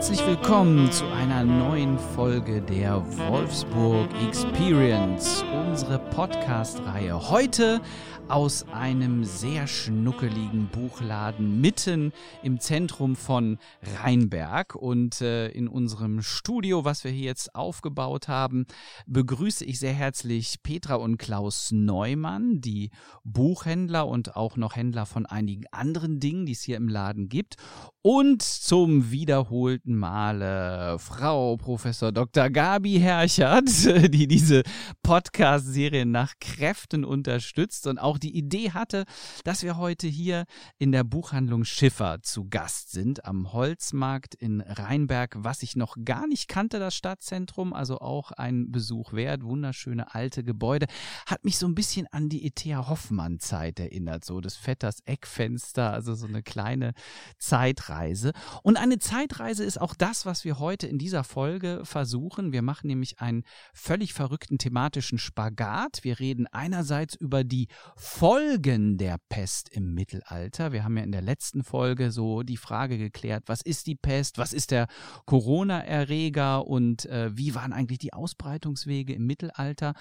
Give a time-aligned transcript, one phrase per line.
[0.00, 7.28] Herzlich willkommen zu einer neuen Folge der Wolfsburg Experience, unsere Podcast-Reihe.
[7.28, 7.82] Heute
[8.30, 12.12] aus einem sehr schnuckeligen Buchladen mitten
[12.44, 14.76] im Zentrum von Rheinberg.
[14.76, 18.66] Und äh, in unserem Studio, was wir hier jetzt aufgebaut haben,
[19.06, 22.90] begrüße ich sehr herzlich Petra und Klaus Neumann, die
[23.24, 27.56] Buchhändler und auch noch Händler von einigen anderen Dingen, die es hier im Laden gibt.
[28.00, 32.50] Und zum wiederholten Male Frau Professor Dr.
[32.50, 33.68] Gabi Herchert,
[34.14, 34.62] die diese
[35.02, 39.04] Podcast-Serie nach Kräften unterstützt und auch die Idee hatte,
[39.44, 40.44] dass wir heute hier
[40.78, 46.26] in der Buchhandlung Schiffer zu Gast sind, am Holzmarkt in Rheinberg, was ich noch gar
[46.26, 50.86] nicht kannte, das Stadtzentrum, also auch ein Besuch wert, wunderschöne alte Gebäude,
[51.26, 52.88] hat mich so ein bisschen an die E.T.A.
[52.88, 56.92] Hoffmann-Zeit erinnert, so das Vetters Eckfenster, also so eine kleine
[57.38, 58.32] Zeitreise.
[58.62, 62.52] Und eine Zeitreise ist auch das, was wir heute in dieser Folge versuchen.
[62.52, 66.00] Wir machen nämlich einen völlig verrückten thematischen Spagat.
[66.02, 70.72] Wir reden einerseits über die Folgen der Pest im Mittelalter.
[70.72, 74.38] Wir haben ja in der letzten Folge so die Frage geklärt, was ist die Pest,
[74.38, 74.86] was ist der
[75.26, 79.94] Corona-Erreger und äh, wie waren eigentlich die Ausbreitungswege im Mittelalter.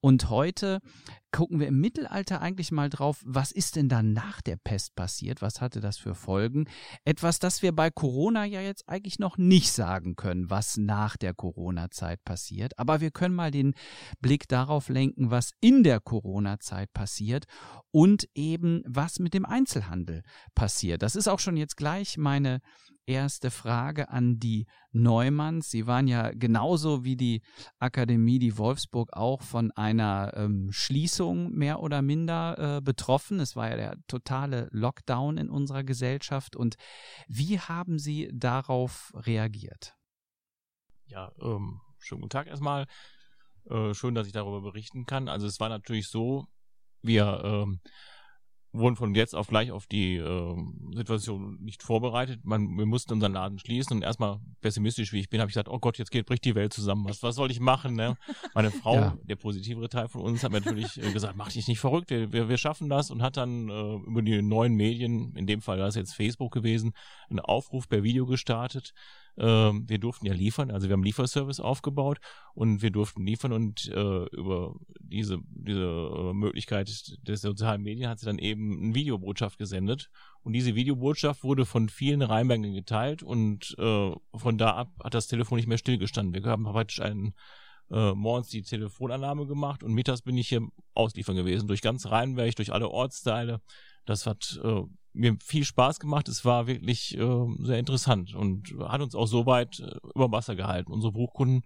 [0.00, 0.80] Und heute
[1.36, 5.42] gucken wir im Mittelalter eigentlich mal drauf, was ist denn dann nach der Pest passiert?
[5.42, 6.66] Was hatte das für Folgen?
[7.04, 11.34] Etwas, das wir bei Corona ja jetzt eigentlich noch nicht sagen können, was nach der
[11.34, 12.78] Corona-Zeit passiert.
[12.78, 13.74] Aber wir können mal den
[14.20, 17.46] Blick darauf lenken, was in der Corona-Zeit passiert
[17.90, 20.22] und eben was mit dem Einzelhandel
[20.54, 21.02] passiert.
[21.02, 22.60] Das ist auch schon jetzt gleich meine
[23.06, 25.70] erste Frage an die Neumanns.
[25.70, 27.42] Sie waren ja genauso wie die
[27.78, 33.40] Akademie, die Wolfsburg, auch von einer ähm, Schließung mehr oder minder äh, betroffen.
[33.40, 36.56] Es war ja der totale Lockdown in unserer Gesellschaft.
[36.56, 36.76] Und
[37.28, 39.94] wie haben Sie darauf reagiert?
[41.06, 42.86] Ja, ähm, schönen guten Tag erstmal.
[43.70, 45.28] Äh, schön, dass ich darüber berichten kann.
[45.28, 46.46] Also es war natürlich so,
[47.02, 47.80] wir ähm,
[48.78, 50.56] wurden von jetzt auf gleich auf die äh,
[50.94, 52.44] Situation nicht vorbereitet.
[52.44, 55.68] Man, wir mussten unseren Laden schließen und erstmal pessimistisch wie ich bin, habe ich gesagt,
[55.68, 57.04] oh Gott, jetzt geht bricht die Welt zusammen.
[57.08, 57.94] Was, was soll ich machen?
[57.94, 58.16] Ne?
[58.54, 59.16] Meine Frau, ja.
[59.22, 62.32] der positivere Teil von uns, hat mir natürlich äh, gesagt, mach dich nicht verrückt, wir,
[62.32, 65.78] wir, wir schaffen das und hat dann äh, über die neuen Medien, in dem Fall
[65.78, 66.92] war es jetzt Facebook gewesen,
[67.28, 68.92] einen Aufruf per Video gestartet
[69.38, 72.18] ähm, wir durften ja liefern, also wir haben Lieferservice aufgebaut
[72.54, 78.18] und wir durften liefern und äh, über diese, diese äh, Möglichkeit der sozialen Medien hat
[78.18, 80.10] sie dann eben eine Videobotschaft gesendet
[80.42, 85.26] und diese Videobotschaft wurde von vielen Rheinbergern geteilt und äh, von da ab hat das
[85.26, 86.34] Telefon nicht mehr stillgestanden.
[86.34, 87.34] Wir haben praktisch einen
[87.90, 92.56] äh, morgens die Telefonannahme gemacht und mittags bin ich hier ausliefern gewesen, durch ganz Rheinberg,
[92.56, 93.60] durch alle Ortsteile.
[94.06, 94.82] Das hat äh,
[95.16, 96.28] mir viel Spaß gemacht.
[96.28, 100.56] Es war wirklich äh, sehr interessant und hat uns auch so weit äh, über Wasser
[100.56, 100.92] gehalten.
[100.92, 101.62] Unsere Buchkunden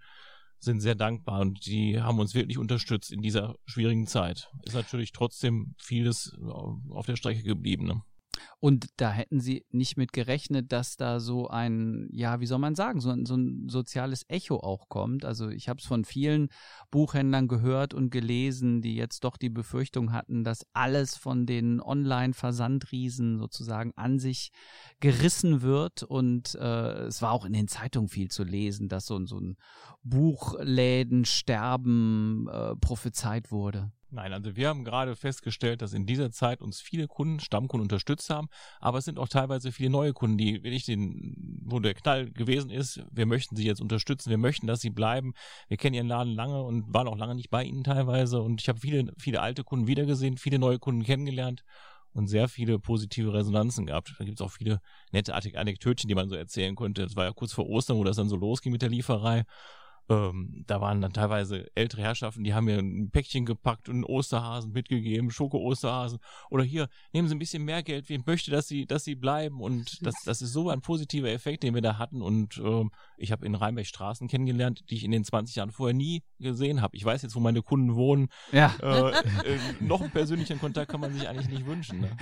[0.59, 4.51] sind sehr dankbar und die haben uns wirklich unterstützt in dieser schwierigen Zeit.
[4.65, 7.87] Ist natürlich trotzdem vieles äh, auf der Strecke geblieben.
[7.87, 8.03] Ne?
[8.61, 12.75] Und da hätten sie nicht mit gerechnet, dass da so ein, ja, wie soll man
[12.75, 15.25] sagen, so ein, so ein soziales Echo auch kommt.
[15.25, 16.51] Also ich habe es von vielen
[16.91, 23.39] Buchhändlern gehört und gelesen, die jetzt doch die Befürchtung hatten, dass alles von den Online-Versandriesen
[23.39, 24.51] sozusagen an sich
[25.01, 26.03] gerissen wird.
[26.03, 29.57] Und äh, es war auch in den Zeitungen viel zu lesen, dass so, so ein
[30.03, 33.91] Buchlädensterben äh, prophezeit wurde.
[34.13, 38.29] Nein, also wir haben gerade festgestellt, dass in dieser Zeit uns viele Kunden, Stammkunden unterstützt
[38.29, 38.49] haben,
[38.81, 42.71] aber es sind auch teilweise viele neue Kunden, die wirklich den, wo der Knall gewesen
[42.71, 45.33] ist, wir möchten sie jetzt unterstützen, wir möchten, dass sie bleiben.
[45.69, 48.69] Wir kennen ihren Laden lange und waren auch lange nicht bei ihnen teilweise und ich
[48.69, 51.63] habe viele, viele alte Kunden wiedergesehen, viele neue Kunden kennengelernt
[52.13, 54.17] und sehr viele positive Resonanzen gehabt.
[54.19, 54.81] Da gibt es auch viele
[55.13, 57.05] nette Anekdötchen, die man so erzählen konnte.
[57.05, 59.45] Das war ja kurz vor Ostern, wo das dann so losging mit der Lieferei.
[60.11, 64.05] Ähm, da waren dann teilweise ältere Herrschaften, die haben mir ein Päckchen gepackt und einen
[64.05, 66.19] Osterhasen mitgegeben, Schoko-Osterhasen.
[66.51, 69.61] Oder hier, nehmen Sie ein bisschen mehr Geld, ich möchte, dass Sie, dass Sie bleiben.
[69.61, 72.23] Und das, das ist so ein positiver Effekt, den wir da hatten.
[72.23, 75.95] Und ähm, ich habe in Rheinberg Straßen kennengelernt, die ich in den 20 Jahren vorher
[75.95, 76.97] nie gesehen habe.
[76.97, 78.31] Ich weiß jetzt, wo meine Kunden wohnen.
[78.51, 78.75] Ja.
[78.83, 82.01] Äh, äh, noch einen persönlichen Kontakt kann man sich eigentlich nicht wünschen.
[82.01, 82.17] Ne?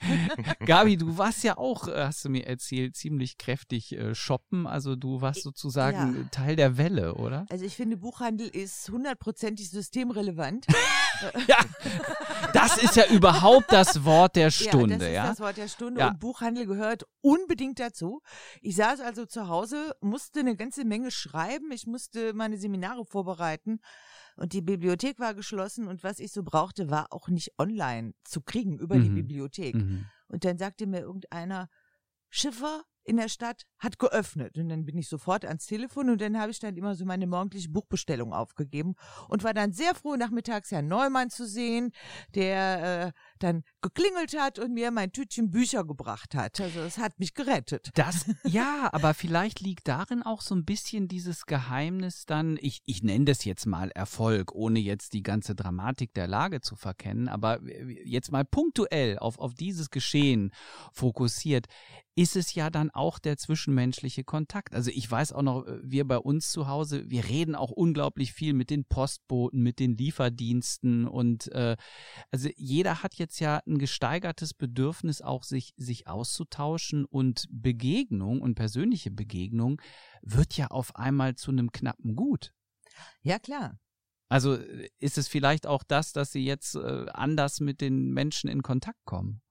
[0.66, 4.66] Gabi, du warst ja auch, äh, hast du mir erzählt, ziemlich kräftig äh, shoppen.
[4.66, 6.28] Also du warst sozusagen ja.
[6.30, 7.29] Teil der Welle, oder?
[7.30, 7.46] Oder?
[7.48, 10.66] Also ich finde, Buchhandel ist hundertprozentig systemrelevant.
[11.46, 11.58] ja,
[12.52, 14.94] das ist ja überhaupt das Wort der Stunde.
[14.94, 15.28] Ja, das ist ja?
[15.28, 16.08] das Wort der Stunde ja.
[16.08, 18.20] und Buchhandel gehört unbedingt dazu.
[18.60, 23.80] Ich saß also zu Hause, musste eine ganze Menge schreiben, ich musste meine Seminare vorbereiten
[24.36, 28.40] und die Bibliothek war geschlossen und was ich so brauchte, war auch nicht online zu
[28.40, 29.02] kriegen über mhm.
[29.04, 29.74] die Bibliothek.
[29.76, 30.06] Mhm.
[30.28, 31.68] Und dann sagte mir irgendeiner,
[32.30, 34.58] Schiffer, in der Stadt hat geöffnet.
[34.58, 37.26] Und dann bin ich sofort ans Telefon und dann habe ich dann immer so meine
[37.26, 38.94] morgendliche Buchbestellung aufgegeben
[39.28, 41.92] und war dann sehr froh, nachmittags Herrn Neumann zu sehen,
[42.34, 46.60] der äh, dann geklingelt hat und mir mein Tütchen Bücher gebracht hat.
[46.60, 47.90] Also es hat mich gerettet.
[47.94, 53.02] Das, ja, aber vielleicht liegt darin auch so ein bisschen dieses Geheimnis dann, ich, ich
[53.02, 57.60] nenne das jetzt mal Erfolg, ohne jetzt die ganze Dramatik der Lage zu verkennen, aber
[58.04, 60.52] jetzt mal punktuell auf, auf dieses Geschehen
[60.92, 61.66] fokussiert
[62.16, 63.38] ist es ja dann auch der
[63.70, 64.74] zwischenmenschliche Kontakt.
[64.74, 68.32] Also ich weiß auch noch, äh, wir bei uns zu Hause, wir reden auch unglaublich
[68.32, 71.76] viel mit den Postboten, mit den Lieferdiensten und äh,
[72.30, 78.54] also jeder hat jetzt ja ein gesteigertes Bedürfnis auch sich sich auszutauschen und Begegnung und
[78.54, 79.80] persönliche Begegnung
[80.22, 82.52] wird ja auf einmal zu einem knappen Gut.
[83.22, 83.78] Ja klar.
[84.28, 88.50] Also äh, ist es vielleicht auch das, dass sie jetzt äh, anders mit den Menschen
[88.50, 89.42] in Kontakt kommen?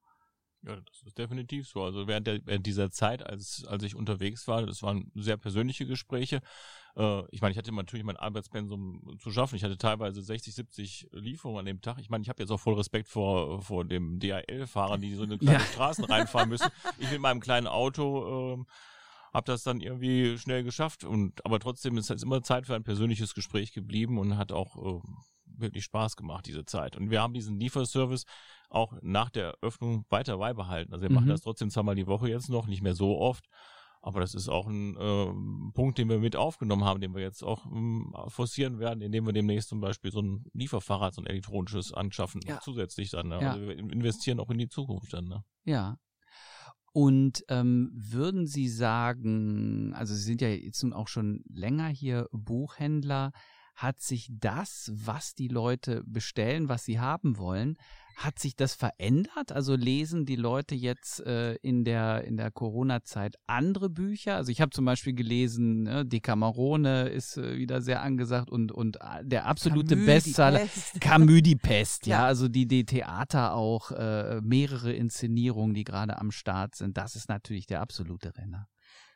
[0.62, 1.82] Ja, das ist definitiv so.
[1.82, 5.86] Also während, der, während dieser Zeit, als, als ich unterwegs war, das waren sehr persönliche
[5.86, 6.42] Gespräche.
[6.96, 9.56] Äh, ich meine, ich hatte natürlich mein Arbeitspensum zu schaffen.
[9.56, 11.98] Ich hatte teilweise 60, 70 Lieferungen an dem Tag.
[11.98, 15.30] Ich meine, ich habe jetzt auch voll Respekt vor, vor dem DHL-Fahrer, die so in
[15.38, 15.64] kleine ja.
[15.64, 16.68] Straßen reinfahren müssen.
[16.98, 18.64] Ich mit meinem kleinen Auto äh,
[19.32, 21.04] habe das dann irgendwie schnell geschafft.
[21.04, 24.76] Und aber trotzdem ist es immer Zeit für ein persönliches Gespräch geblieben und hat auch
[24.76, 25.00] äh,
[25.46, 26.96] wirklich Spaß gemacht, diese Zeit.
[26.96, 28.24] Und wir haben diesen Lieferservice
[28.70, 30.92] auch nach der Öffnung weiter beibehalten.
[30.92, 31.16] Also wir mhm.
[31.16, 33.46] machen das trotzdem zweimal die Woche jetzt noch, nicht mehr so oft.
[34.02, 37.42] Aber das ist auch ein äh, Punkt, den wir mit aufgenommen haben, den wir jetzt
[37.42, 41.92] auch ähm, forcieren werden, indem wir demnächst zum Beispiel so ein Lieferfahrrad, so ein elektronisches
[41.92, 42.60] anschaffen, ja.
[42.62, 43.28] zusätzlich dann.
[43.28, 43.40] Ne?
[43.42, 43.52] Ja.
[43.52, 45.26] Also wir investieren auch in die Zukunft dann.
[45.26, 45.44] Ne?
[45.64, 45.96] Ja.
[46.92, 52.26] Und ähm, würden Sie sagen, also Sie sind ja jetzt nun auch schon länger hier
[52.32, 53.32] Buchhändler,
[53.80, 57.76] hat sich das, was die Leute bestellen, was sie haben wollen,
[58.20, 59.50] hat sich das verändert?
[59.50, 64.36] Also lesen die Leute jetzt äh, in der, in der Corona-Zeit andere Bücher?
[64.36, 68.96] Also ich habe zum Beispiel gelesen, ne, Decamerone ist äh, wieder sehr angesagt und, und
[68.96, 70.68] äh, der absolute Camus Bestseller,
[71.00, 72.20] Camus die Pest, ja.
[72.20, 77.16] ja, also die, die Theater auch, äh, mehrere Inszenierungen, die gerade am Start sind, das
[77.16, 78.68] ist natürlich der absolute Renner.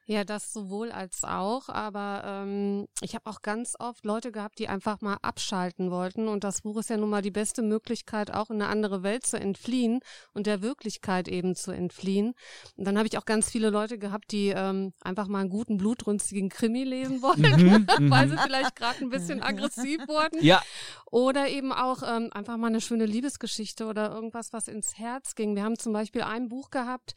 [0.07, 4.69] Ja, das sowohl als auch, aber ähm, ich habe auch ganz oft Leute gehabt, die
[4.69, 8.51] einfach mal abschalten wollten und das Buch ist ja nun mal die beste Möglichkeit, auch
[8.51, 10.01] in eine andere Welt zu entfliehen
[10.35, 12.35] und der Wirklichkeit eben zu entfliehen.
[12.77, 15.79] Und dann habe ich auch ganz viele Leute gehabt, die ähm, einfach mal einen guten,
[15.79, 18.41] blutrünstigen Krimi lesen wollten, mhm, weil sie mhm.
[18.41, 20.45] vielleicht gerade ein bisschen aggressiv wurden.
[20.45, 20.63] Ja.
[21.11, 25.57] Oder eben auch ähm, einfach mal eine schöne Liebesgeschichte oder irgendwas, was ins Herz ging.
[25.57, 27.15] Wir haben zum Beispiel ein Buch gehabt,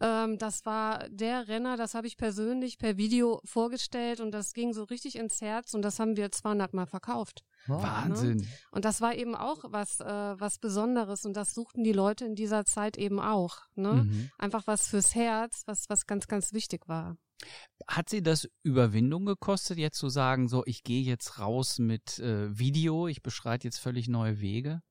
[0.00, 4.74] ähm, das war der Renner, das habe ich persönlich per Video vorgestellt und das ging
[4.74, 7.42] so richtig ins Herz und das haben wir 200 Mal verkauft.
[7.66, 7.82] Wow.
[7.82, 8.36] Wahnsinn.
[8.36, 8.46] Ne?
[8.72, 12.34] Und das war eben auch was, äh, was Besonderes und das suchten die Leute in
[12.34, 13.62] dieser Zeit eben auch.
[13.74, 14.04] Ne?
[14.04, 14.30] Mhm.
[14.36, 17.16] Einfach was fürs Herz, was, was ganz, ganz wichtig war.
[17.88, 22.56] Hat sie das Überwindung gekostet, jetzt zu sagen, so, ich gehe jetzt raus mit äh,
[22.58, 24.82] Video, ich beschreite jetzt völlig neue Wege?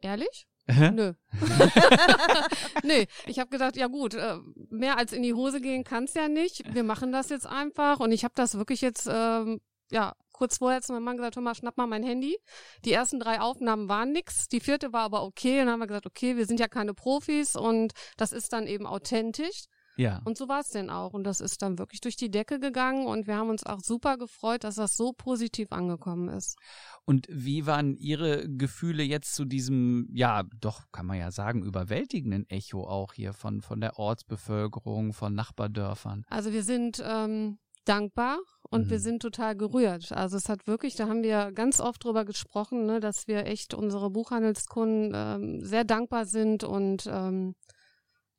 [0.00, 0.48] Ehrlich?
[0.66, 1.12] Nö.
[2.84, 4.36] nee, ich habe gedacht, ja gut, äh,
[4.70, 6.74] mehr als in die Hose gehen kann's ja nicht.
[6.74, 9.60] Wir machen das jetzt einfach und ich habe das wirklich jetzt ähm,
[9.90, 12.36] ja kurz vorher zu meinem Mann gesagt, hör mal, schnapp mal mein Handy.
[12.84, 15.86] Die ersten drei Aufnahmen waren nix, die vierte war aber okay und dann haben wir
[15.86, 19.66] gesagt, okay, wir sind ja keine Profis und das ist dann eben authentisch.
[19.96, 20.22] Ja.
[20.24, 21.12] Und so war es denn auch.
[21.12, 24.16] Und das ist dann wirklich durch die Decke gegangen und wir haben uns auch super
[24.16, 26.56] gefreut, dass das so positiv angekommen ist.
[27.04, 32.48] Und wie waren Ihre Gefühle jetzt zu diesem, ja, doch, kann man ja sagen, überwältigenden
[32.48, 36.24] Echo auch hier von, von der Ortsbevölkerung, von Nachbardörfern?
[36.28, 38.38] Also wir sind ähm, dankbar
[38.70, 38.90] und mhm.
[38.90, 40.12] wir sind total gerührt.
[40.12, 43.74] Also es hat wirklich, da haben wir ganz oft drüber gesprochen, ne, dass wir echt
[43.74, 47.54] unsere Buchhandelskunden ähm, sehr dankbar sind und ähm,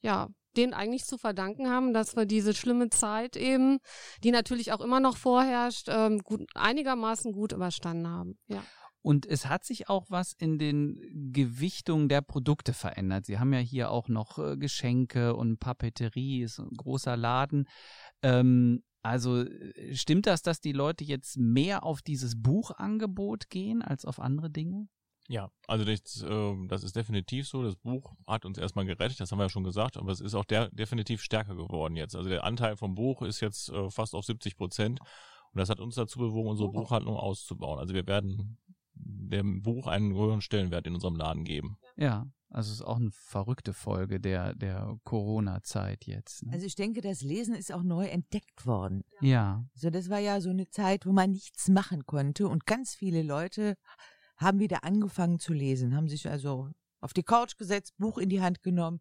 [0.02, 3.80] ja, denen eigentlich zu verdanken haben, dass wir diese schlimme Zeit eben,
[4.24, 8.38] die natürlich auch immer noch vorherrscht, ähm, gut, einigermaßen gut überstanden haben.
[8.48, 8.64] Ja.
[9.02, 13.26] Und es hat sich auch was in den Gewichtungen der Produkte verändert.
[13.26, 17.68] Sie haben ja hier auch noch äh, Geschenke und Papeterie, ist ein großer Laden.
[18.22, 19.44] Ähm, also
[19.92, 24.88] stimmt das, dass die Leute jetzt mehr auf dieses Buchangebot gehen als auf andere Dinge?
[25.30, 27.64] Ja, also das, äh, das ist definitiv so.
[27.64, 30.36] Das Buch hat uns erstmal gerettet, das haben wir ja schon gesagt, aber es ist
[30.36, 32.16] auch der, definitiv stärker geworden jetzt.
[32.16, 35.80] Also der Anteil vom Buch ist jetzt äh, fast auf 70 Prozent und das hat
[35.80, 37.80] uns dazu bewogen, unsere Buchhandlung auszubauen.
[37.80, 38.58] Also wir werden
[38.96, 41.78] dem Buch einen höheren Stellenwert in unserem Laden geben.
[41.96, 46.46] Ja, also es ist auch eine verrückte Folge der, der Corona-Zeit jetzt.
[46.46, 46.54] Ne?
[46.54, 49.04] Also ich denke, das Lesen ist auch neu entdeckt worden.
[49.22, 49.66] Ja.
[49.74, 53.24] Also das war ja so eine Zeit, wo man nichts machen konnte und ganz viele
[53.24, 53.76] Leute
[54.44, 56.70] haben wieder angefangen zu lesen, haben sich also
[57.02, 59.00] auf die Couch gesetzt, Buch in die Hand genommen.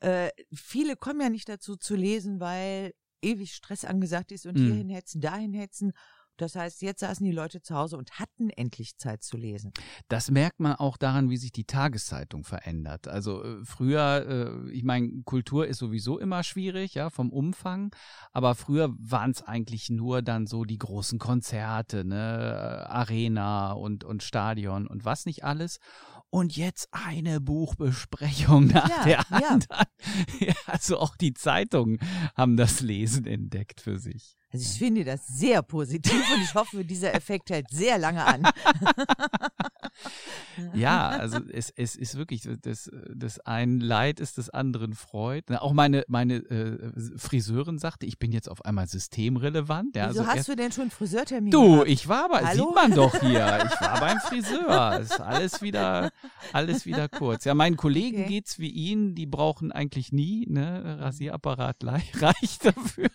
[0.00, 4.64] Äh, viele kommen ja nicht dazu zu lesen, weil ewig Stress angesagt ist und Mhm.
[4.66, 5.92] hierhin hetzen, dahin hetzen.
[6.36, 9.72] Das heißt, jetzt saßen die Leute zu Hause und hatten endlich Zeit zu lesen.
[10.08, 13.08] Das merkt man auch daran, wie sich die Tageszeitung verändert.
[13.08, 17.94] Also äh, früher, äh, ich meine, Kultur ist sowieso immer schwierig, ja, vom Umfang,
[18.32, 24.22] aber früher waren es eigentlich nur dann so die großen Konzerte, ne, Arena und, und
[24.22, 25.78] Stadion und was nicht alles.
[26.30, 29.64] Und jetzt eine Buchbesprechung nach Ja, der anderen.
[30.40, 31.98] Ja, also auch die Zeitungen
[32.36, 34.36] haben das Lesen entdeckt für sich.
[34.52, 38.42] Also ich finde das sehr positiv und ich hoffe, dieser Effekt hält sehr lange an.
[40.74, 45.42] Ja, also es, es ist wirklich, das, das ein Leid ist des anderen Freud.
[45.58, 49.96] Auch meine, meine äh, Friseurin sagte, ich bin jetzt auf einmal systemrelevant.
[49.96, 51.88] Ja, Wieso also hast erst, du denn schon Friseurtermin du, gehabt?
[51.88, 52.66] ich war aber, Hallo?
[52.66, 55.00] sieht man doch hier, ich war beim Friseur.
[55.00, 56.10] Ist alles wieder,
[56.52, 57.44] alles wieder kurz.
[57.44, 58.28] Ja, meinen Kollegen Okay.
[58.28, 63.10] geht's wie Ihnen, die brauchen eigentlich nie, ne, Rasierapparat reicht dafür.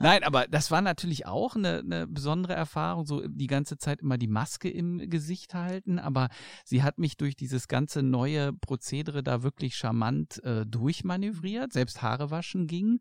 [0.00, 4.18] Nein, aber das war natürlich auch eine, eine besondere Erfahrung, so die ganze Zeit immer
[4.18, 6.28] die Maske im Gesicht halten, aber
[6.64, 12.30] sie hat mich durch dieses ganze neue Prozedere da wirklich charmant äh, durchmanövriert, selbst Haare
[12.30, 13.00] waschen ging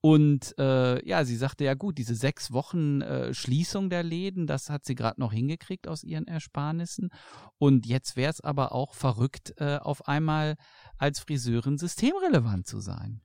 [0.00, 4.70] und äh, ja, sie sagte ja gut, diese sechs Wochen äh, Schließung der Läden, das
[4.70, 7.10] hat sie gerade noch hingekriegt aus ihren Ersparnissen
[7.58, 10.56] und jetzt wäre es aber auch verrückt, äh, auf einmal
[10.98, 13.20] als Friseurin systemrelevant zu sein.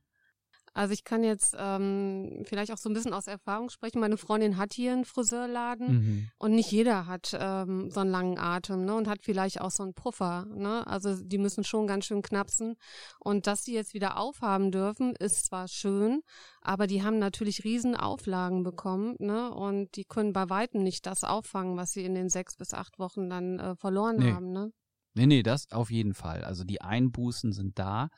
[0.76, 3.98] Also ich kann jetzt ähm, vielleicht auch so ein bisschen aus Erfahrung sprechen.
[3.98, 8.84] Meine Freundin hat hier einen Friseurladen und nicht jeder hat ähm, so einen langen Atem
[8.84, 10.44] ne, und hat vielleicht auch so einen Puffer.
[10.54, 10.86] Ne?
[10.86, 12.76] Also die müssen schon ganz schön knapsen.
[13.20, 16.20] Und dass die jetzt wieder aufhaben dürfen, ist zwar schön,
[16.60, 19.50] aber die haben natürlich riesen Auflagen bekommen ne?
[19.54, 22.98] und die können bei weitem nicht das auffangen, was sie in den sechs bis acht
[22.98, 24.32] Wochen dann äh, verloren Nee.
[24.32, 24.52] haben.
[24.52, 24.72] Ne?
[25.14, 26.44] Nee, nee, das auf jeden Fall.
[26.44, 28.10] Also die Einbußen sind da.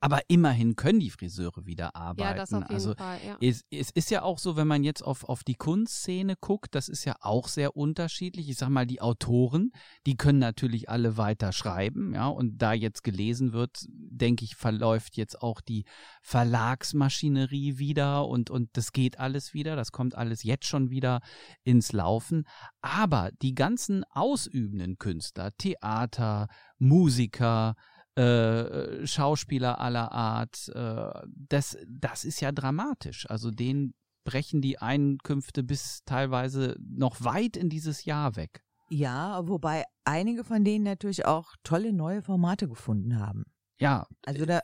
[0.00, 2.20] Aber immerhin können die Friseure wieder arbeiten.
[2.20, 3.18] Ja, das auf jeden also Fall.
[3.26, 3.36] Ja.
[3.40, 6.88] es, es ist ja auch so, wenn man jetzt auf, auf die Kunstszene guckt, das
[6.88, 8.48] ist ja auch sehr unterschiedlich.
[8.48, 9.72] Ich sag mal, die Autoren,
[10.06, 15.16] die können natürlich alle weiter schreiben, ja, und da jetzt gelesen wird, denke ich, verläuft
[15.16, 15.84] jetzt auch die
[16.22, 21.20] Verlagsmaschinerie wieder und, und das geht alles wieder, das kommt alles jetzt schon wieder
[21.62, 22.44] ins Laufen.
[22.80, 26.48] Aber die ganzen ausübenden Künstler, Theater,
[26.78, 27.74] Musiker,
[28.16, 33.28] äh, Schauspieler aller Art, äh, das, das ist ja dramatisch.
[33.28, 33.94] Also denen
[34.24, 38.62] brechen die Einkünfte bis teilweise noch weit in dieses Jahr weg.
[38.88, 43.44] Ja, wobei einige von denen natürlich auch tolle neue Formate gefunden haben.
[43.78, 44.60] Ja, Also da,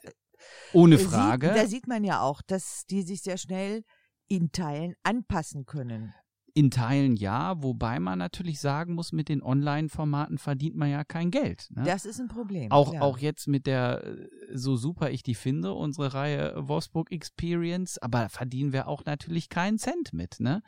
[0.73, 1.49] ohne sieht, Frage.
[1.54, 3.83] da sieht man ja auch, dass die sich sehr schnell
[4.28, 6.14] in Teilen anpassen können.
[6.54, 11.30] In Teilen ja, wobei man natürlich sagen muss, mit den Online-Formaten verdient man ja kein
[11.30, 11.69] Geld.
[11.71, 11.83] Ne?
[11.85, 12.71] Das ist ein Problem.
[12.73, 13.00] Auch, ja.
[13.02, 18.28] auch jetzt mit der, äh, so super ich die finde, unsere Reihe Wolfsburg Experience, aber
[18.28, 20.40] verdienen wir auch natürlich keinen Cent mit.
[20.40, 20.62] Ne?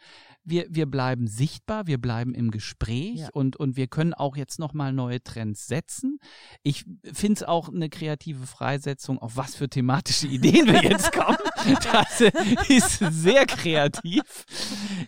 [0.45, 3.29] Wir, wir bleiben sichtbar, wir bleiben im Gespräch Ja.
[3.33, 6.19] und, und wir können auch jetzt nochmal neue Trends setzen.
[6.62, 11.37] Ich finde es auch eine kreative Freisetzung, auf was für thematische Ideen wir jetzt kommen.
[11.93, 12.21] Das
[12.69, 14.23] ist sehr kreativ.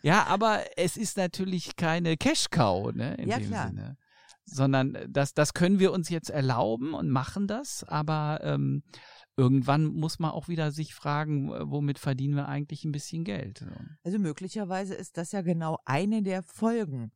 [0.02, 3.68] Ja, aber es ist natürlich keine Cash-Cow, ne, in Ja, dem klar.
[3.68, 3.96] Sinne
[4.46, 8.82] sondern äh, das, das können wir uns jetzt erlauben und machen das, aber ähm,
[9.38, 13.60] irgendwann muss man auch wieder sich fragen, w- womit verdienen wir eigentlich ein bisschen Geld.
[13.60, 13.66] So.
[14.02, 17.10] Also möglicherweise ist das ja genau eine der Folgen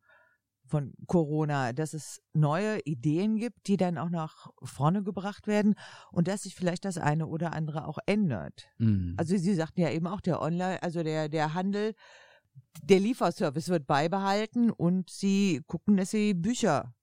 [0.64, 5.75] von Corona, dass es neue Ideen gibt, die dann auch nach vorne gebracht werden
[6.11, 8.71] und dass sich vielleicht das eine oder andere auch ändert.
[8.78, 9.14] Mhm.
[9.19, 11.95] Also Sie sagten ja eben auch, der Online, also der, der Handel,
[12.83, 16.95] der Lieferservice wird beibehalten und Sie gucken, dass Sie Bücher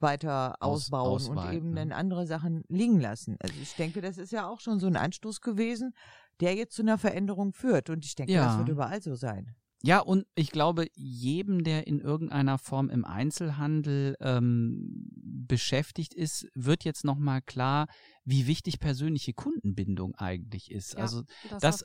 [0.00, 1.76] weiter Aus- ausbauen und ausweiten, eben ne?
[1.76, 3.36] dann andere Sachen liegen lassen.
[3.40, 5.92] Also ich denke, das ist ja auch schon so ein Anstoß gewesen,
[6.40, 7.90] der jetzt zu einer Veränderung führt.
[7.90, 8.44] Und ich denke, Ja.
[8.46, 9.56] das wird überall so sein.
[9.82, 15.08] Ja, und ich glaube, jedem, der in irgendeiner Form im Einzelhandel ähm,
[15.46, 17.86] beschäftigt ist, wird jetzt nochmal klar,
[18.24, 20.94] wie wichtig persönliche Kundenbindung eigentlich ist.
[20.94, 21.22] Ja, also
[21.60, 21.84] Das,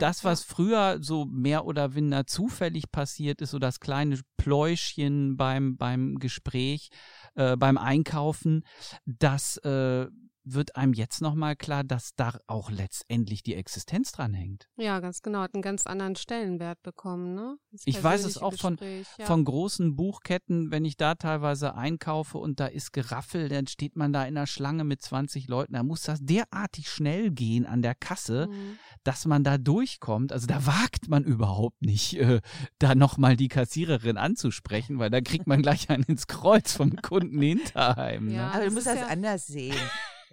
[0.00, 0.54] Das, was ja.
[0.54, 6.88] früher so mehr oder minder zufällig passiert ist, so das kleine Pläuschchen beim, beim Gespräch,
[7.34, 8.64] äh, beim Einkaufen,
[9.04, 10.06] das äh,
[10.44, 14.68] wird einem jetzt nochmal klar, dass da auch letztendlich die Existenz dran hängt.
[14.76, 15.40] Ja, ganz genau.
[15.40, 17.56] Hat einen ganz anderen Stellenwert bekommen, ne?
[17.86, 18.78] Ich weiß es auch von-
[19.18, 19.24] ja.
[19.26, 24.12] Von großen Buchketten, wenn ich da teilweise einkaufe und da ist Geraffel, dann steht man
[24.12, 27.94] da in einer Schlange mit 20 Leuten, da muss das derartig schnell gehen an der
[27.94, 28.78] Kasse, Mhm.
[29.02, 30.32] dass man da durchkommt.
[30.32, 32.40] Also da wagt man überhaupt nicht, äh,
[32.78, 37.40] da nochmal die Kassiererin anzusprechen, weil da kriegt man gleich einen ins Kreuz vom Kunden
[37.42, 38.28] hinterheim.
[38.28, 38.48] Ja.
[38.48, 38.50] Ne?
[38.50, 39.74] Aber du das musst das ja- anders sehen.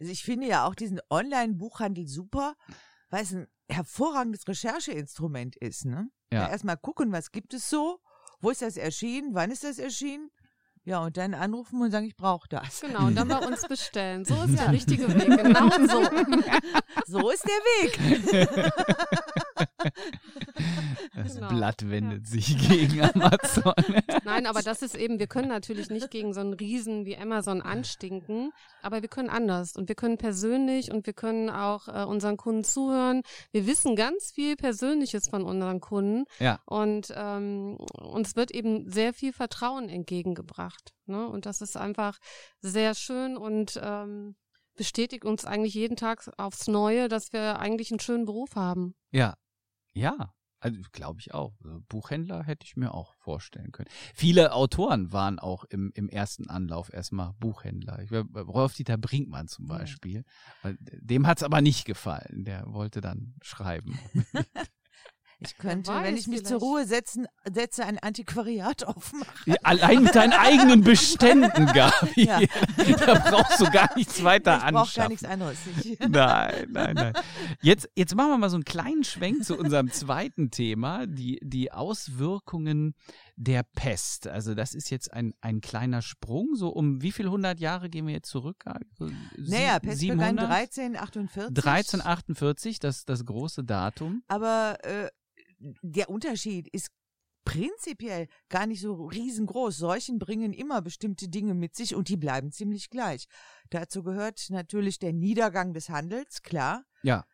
[0.02, 2.56] Also ich finde ja auch diesen Online-Buchhandel super,
[3.12, 5.86] weil es ein hervorragendes Rechercheinstrument ist.
[5.86, 6.10] Ne?
[6.34, 6.50] Ja.
[6.50, 8.00] Erstmal gucken, was gibt es so,
[8.40, 10.32] wo ist das erschienen, wann ist das erschienen.
[10.86, 12.82] Ja, und dann anrufen und sagen, ich brauche das.
[12.82, 14.26] Genau, und dann bei uns bestellen.
[14.26, 15.28] So ist der richtige Weg.
[15.28, 16.02] Genau so.
[17.06, 17.52] So ist der
[17.84, 18.50] Weg.
[21.16, 21.50] Das Genau.
[21.50, 23.74] Blatt wendet sich gegen Amazon.
[24.26, 27.62] Nein, aber das ist eben, wir können natürlich nicht gegen so einen Riesen wie Amazon
[27.62, 28.52] anstinken,
[28.82, 32.64] aber wir können anders und wir können persönlich und wir können auch äh, unseren Kunden
[32.64, 33.22] zuhören.
[33.52, 36.60] Wir wissen ganz viel Persönliches von unseren Kunden Ja.
[36.66, 40.94] und ähm, uns wird eben sehr viel Vertrauen entgegengebracht.
[41.06, 41.28] Ne?
[41.28, 42.18] Und das ist einfach
[42.62, 44.36] sehr schön und ähm,
[44.76, 48.96] bestätigt uns eigentlich jeden Tag aufs Neue, dass wir eigentlich einen schönen Beruf haben.
[49.12, 49.36] Ja,
[49.94, 51.54] ja, also glaube ich auch.
[51.64, 53.90] Also Buchhändler hätte ich mir auch vorstellen können.
[54.14, 58.00] Viele Autoren waren auch im, im ersten Anlauf erstmal Buchhändler.
[58.04, 59.78] Ich, glaub, Rolf-Dieter Brinkmann zum Ja.
[59.80, 60.24] Beispiel.
[60.62, 62.46] Weil Dem hat es aber nicht gefallen.
[62.46, 63.98] Der wollte dann schreiben.
[65.44, 66.60] Ich könnte, wenn ich mich zur.
[66.60, 69.34] Ruhe setzen, setze, ein Antiquariat aufmachen.
[69.46, 72.26] Ja, Allein mit deinen eigenen Beständen, Gabi.
[72.26, 72.40] Ja.
[73.06, 75.10] Da brauchst du gar nichts weiter Ich brauche gar anschaffen.
[75.10, 75.58] nichts anderes.
[75.84, 77.14] Ich, Nein, nein, nein.
[77.62, 81.72] Jetzt, jetzt machen wir mal so einen kleinen Schwenk zu unserem zweiten Thema, die, die
[81.72, 82.94] Auswirkungen
[83.36, 84.28] der Pest.
[84.28, 86.54] Also das ist jetzt ein, ein kleiner Sprung.
[86.56, 88.64] So um wie viele hundert Jahre gehen wir jetzt zurück?
[88.98, 90.50] So naja, Pest begann 700?
[90.52, 91.66] 1348.
[91.66, 94.24] 1348, das, das große Datum.
[94.28, 95.10] Aber äh,
[95.82, 96.90] der Unterschied ist
[97.44, 99.76] prinzipiell gar nicht so riesengroß.
[99.78, 103.26] Seuchen bringen immer bestimmte Dinge mit sich und die bleiben ziemlich gleich.
[103.72, 107.26] Dazu gehört natürlich der Niedergang des Handels, klar, Ja.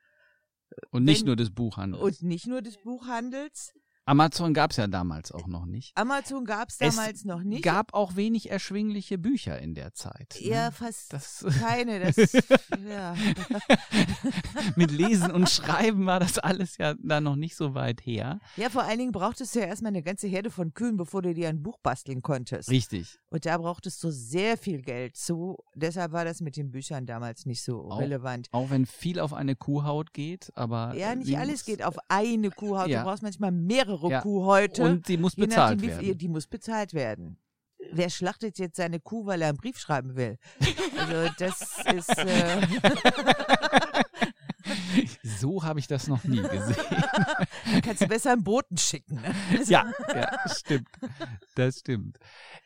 [0.91, 2.03] Und nicht Wenn- nur des Buchhandels.
[2.03, 3.73] und nicht nur des Buchhandels.
[4.07, 5.91] Amazon gab es ja damals auch noch nicht.
[5.97, 7.61] Amazon gab es Es damals noch nicht.
[7.63, 10.37] Gab auch wenig erschwingliche Bücher in der Zeit.
[10.41, 10.47] ne?
[10.47, 11.99] ja, fast Das, keine.
[12.11, 12.15] Das,
[12.89, 13.13] ja.
[14.75, 18.39] mit Lesen und Schreiben war das alles ja da noch nicht so weit her.
[18.55, 21.33] ja, vor allen Dingen brauchtest du ja erstmal eine ganze Herde von Kühen, bevor du
[21.33, 22.69] dir ein Buch basteln konntest.
[22.69, 23.19] Richtig.
[23.29, 25.57] Und da brauchtest du sehr viel Geld zu.
[25.75, 28.47] Deshalb war das mit den Büchern damals nicht so Auch- relevant.
[28.51, 30.93] Auch wenn viel auf eine Kuhhaut geht, aber.
[30.95, 32.87] Ja, nicht alles geht auf eine Kuhhaut.
[32.87, 32.99] Ja.
[32.99, 34.21] Du brauchst manchmal mehrere Ja.
[34.21, 34.83] Kuhhäute.
[34.83, 36.17] Und sie muss bezahlt nachdem, werden.
[36.17, 37.37] Die muss bezahlt werden.
[37.91, 40.37] Wer schlachtet jetzt seine Kuh, weil er einen Brief schreiben will?
[40.97, 42.61] Also das ist äh,
[45.23, 46.75] So habe ich das noch nie gesehen.
[47.83, 49.15] kannst du besser einen Boten schicken.
[49.15, 49.33] Ne?
[49.67, 50.87] ja, ja, stimmt.
[51.55, 52.17] Das stimmt.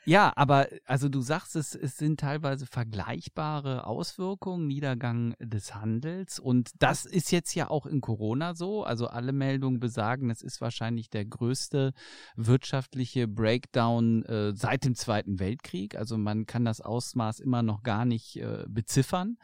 [0.06, 6.40] Ja, aber also du sagst, es, es sind teilweise vergleichbare Auswirkungen, Niedergang des Handels.
[6.40, 8.84] Und das ist jetzt ja auch in Corona so.
[8.84, 11.94] Also alle Meldungen besagen, es ist wahrscheinlich der größte
[12.36, 15.96] wirtschaftliche Breakdown äh, seit dem Zweiten Weltkrieg.
[15.96, 19.38] Also man kann das Ausmaß immer noch gar nicht äh, beziffern.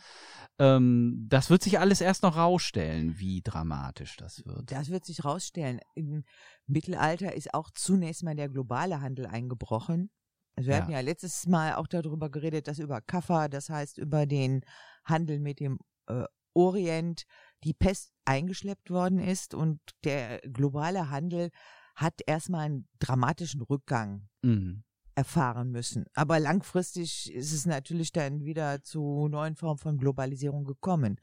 [0.60, 2.77] Ähm, das wird sich alles erst noch rausstellen,
[3.20, 4.72] wie dramatisch das wird.
[4.72, 5.80] Das wird sich rausstellen.
[5.96, 6.24] Im
[6.66, 10.10] Mittelalter ist auch zunächst mal der globale Handel eingebrochen.
[10.56, 10.82] Also wir Ja.
[10.82, 14.62] hatten ja letztes Mal auch darüber geredet, dass über Kaffa, das heißt über den
[15.06, 17.24] Handel mit dem äh, Orient,
[17.64, 21.52] die Pest eingeschleppt worden ist und der globale Handel
[21.96, 24.84] hat erstmal einen dramatischen Rückgang Mhm.
[25.16, 26.06] erfahren müssen.
[26.14, 31.20] Aber langfristig ist es natürlich dann wieder zu neuen Formen von Globalisierung gekommen.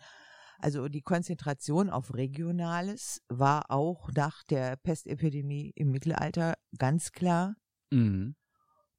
[0.65, 7.57] Also die Konzentration auf Regionales war auch nach der Pestepidemie im Mittelalter ganz klar.
[7.91, 8.35] Mhm.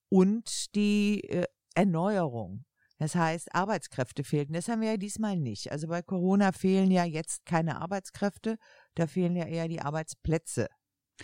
[0.07, 2.65] Und die äh, Erneuerung.
[2.99, 4.53] Das heißt, Arbeitskräfte fehlten.
[4.53, 5.71] Das haben wir ja diesmal nicht.
[5.71, 8.57] Also bei Corona fehlen ja jetzt keine Arbeitskräfte,
[8.93, 10.67] da fehlen ja eher die Arbeitsplätze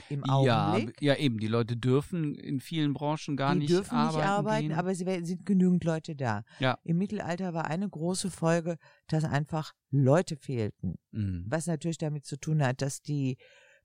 [0.10, 1.02] im Ja, Augenblick.
[1.02, 1.38] ja, eben.
[1.40, 4.18] Die Leute dürfen in vielen Branchen gar die nicht dürfen arbeiten.
[4.18, 4.78] nicht arbeiten, gehen.
[4.78, 6.44] aber sie wer- sind genügend Leute da.
[6.60, 6.78] Ja.
[6.84, 8.78] Im Mittelalter war eine große Folge,
[9.08, 10.96] dass einfach Leute fehlten.
[11.12, 11.46] Mhm.
[11.48, 13.38] Was natürlich damit zu tun hat, dass die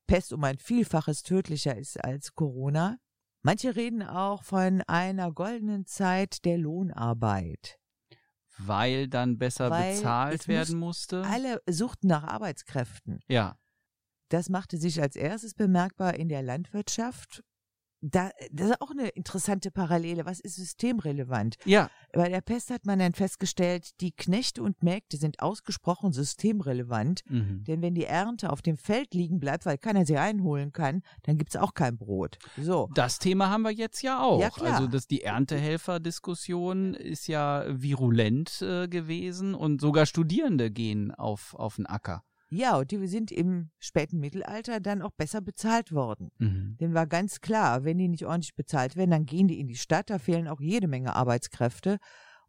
[0.07, 2.97] Pest um ein Vielfaches tödlicher ist als Corona.
[3.43, 7.79] Manche reden auch von einer goldenen Zeit der Lohnarbeit.
[8.59, 11.23] Weil dann besser Weil es bezahlt werden musste.
[11.27, 13.21] Alle suchten nach Arbeitskräften.
[13.29, 13.57] ja.
[14.29, 17.43] Das machte sich als erstes bemerkbar in der Landwirtschaft.
[18.03, 20.27] Da, das ist auch eine interessante Parallele.
[20.27, 21.57] Was ist systemrelevant?
[21.65, 21.91] Ja.
[22.13, 27.23] Bei der Pest hat man dann festgestellt, die Knechte und Mägde sind ausgesprochen systemrelevant.
[27.29, 27.65] Mhm.
[27.65, 31.39] Denn wenn die Ernte auf dem Feld liegen bleibt, weil keiner sie einholen kann, dann
[31.39, 32.39] gibt's auch kein Brot.
[32.61, 32.91] So.
[32.95, 34.41] Das Thema haben wir jetzt ja auch.
[34.41, 34.75] Ja, klar.
[34.75, 41.77] Also dass die Erntehelfer-Diskussion ist ja virulent äh, gewesen und sogar Studierende gehen auf, auf
[41.77, 42.23] den Acker.
[42.57, 46.31] Ja, und die sind im späten Mittelalter dann auch besser bezahlt worden.
[46.39, 46.77] Mhm.
[46.81, 49.77] Denn war ganz klar, wenn die nicht ordentlich bezahlt werden, dann gehen die in die
[49.77, 51.99] Stadt, da fehlen auch jede Menge Arbeitskräfte.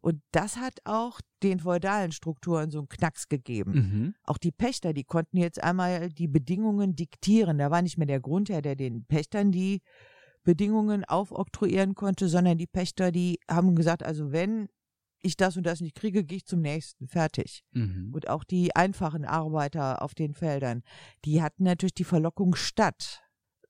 [0.00, 3.72] Und das hat auch den feudalen Strukturen so einen Knacks gegeben.
[3.72, 4.14] Mhm.
[4.24, 7.58] Auch die Pächter, die konnten jetzt einmal die Bedingungen diktieren.
[7.58, 9.82] Da war nicht mehr der Grundherr, der den Pächtern die
[10.42, 14.68] Bedingungen aufoktroyieren konnte, sondern die Pächter, die haben gesagt, also wenn
[15.20, 17.08] ich das und das nicht kriege, gehe ich zum nächsten.
[17.08, 17.62] Fertig.
[17.72, 18.10] Mhm.
[18.14, 20.82] Und auch die einfachen Arbeiter auf den Feldern,
[21.24, 23.22] die hatten natürlich die Verlockung statt.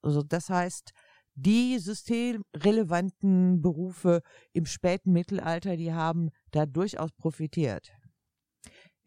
[0.03, 0.93] Also das heißt,
[1.35, 7.93] die systemrelevanten Berufe im späten Mittelalter, die haben da durchaus profitiert.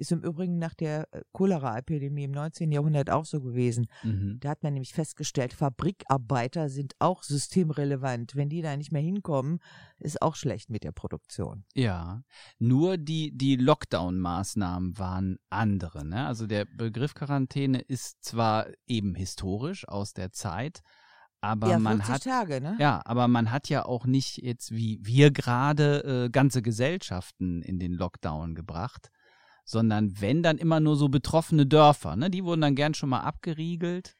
[0.02, 2.72] Ist im Übrigen nach der äh, Cholera-Epidemie im 19.
[2.72, 3.86] Jahrhundert auch so gewesen.
[4.02, 4.38] Mhm.
[4.40, 8.36] Da hat man nämlich festgestellt, Fabrikarbeiter sind auch systemrelevant.
[8.36, 9.60] Wenn die da nicht mehr hinkommen,
[10.00, 11.66] ist auch schlecht mit der Produktion.
[11.76, 12.24] Ja,
[12.58, 16.04] nur die, die Lockdown-Maßnahmen waren andere.
[16.04, 16.26] Ne?
[16.26, 20.82] Also der Begriff Quarantäne ist zwar eben historisch aus der Zeit,
[21.42, 22.76] aber ja, man 40 hat Tage, ne?
[22.80, 27.80] ja, aber man hat ja auch nicht jetzt wie wir gerade äh, ganze Gesellschaften in
[27.80, 29.12] den Lockdown gebracht,
[29.64, 32.30] sondern wenn dann immer nur so betroffene Dörfer, ne?
[32.30, 34.18] Die wurden dann gern schon mal abgeriegelt.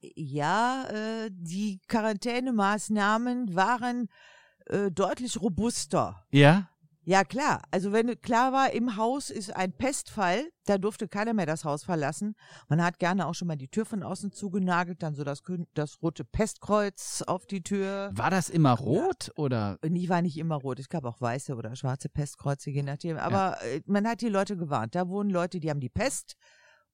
[0.00, 4.08] Ja, äh, die Quarantänemaßnahmen waren
[4.66, 6.26] äh, deutlich robuster.
[6.30, 6.68] Ja,
[7.04, 7.62] Ja, klar.
[7.72, 11.82] Also wenn klar war, im Haus ist ein Pestfall, da durfte keiner mehr das Haus
[11.82, 12.36] verlassen.
[12.68, 15.42] Man hat gerne auch schon mal die Tür von außen zugenagelt, dann so das,
[15.74, 18.12] das rote Pestkreuz auf die Tür.
[18.14, 19.78] war das immer rot oder?
[19.82, 20.78] Und ich war nicht immer rot.
[20.78, 23.16] Es gab auch weiße oder schwarze Pestkreuze, je nachdem.
[23.16, 24.94] Aber äh, man hat die Leute gewarnt.
[24.94, 26.36] Da wohnen Leute, die haben die Pest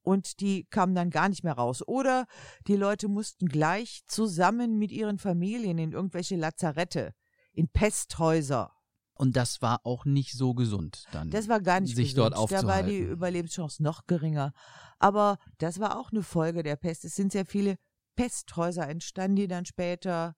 [0.01, 1.87] und die kamen dann gar nicht mehr raus.
[1.87, 2.25] Oder
[2.67, 7.13] die Leute mussten gleich zusammen mit ihren Familien in irgendwelche Lazarette,
[7.53, 8.73] in Pesthäuser.
[9.19, 11.31] Und das war auch nicht so gesund dann.
[11.31, 12.35] Das war gar nicht sich gesund.
[12.37, 12.99] dort Da war die.
[12.99, 14.53] Überlebenschance noch geringer.
[15.01, 17.05] Aber das war auch eine Folge der Pest.
[17.05, 17.77] Es sind sehr viele
[18.15, 20.37] Pesthäuser entstanden, die dann später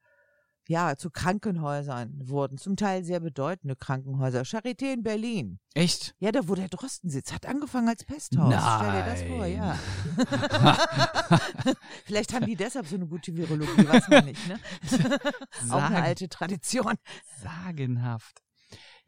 [0.67, 2.57] ja zu Krankenhäusern wurden.
[2.57, 4.43] Zum Teil sehr bedeutende Krankenhäuser.
[4.43, 5.59] Charité in Berlin.
[5.75, 6.15] Echt?
[6.19, 8.55] Ja, da wo der Drosten sitzt, hat angefangen als Pesthaus.
[8.79, 9.79] Stell dir das vor, ja.
[12.07, 14.59] Vielleicht haben die deshalb so eine gute Virologie, weiß man nicht, ne?
[15.71, 16.95] Auch eine alte Tradition.
[17.43, 18.43] Sagenhaft.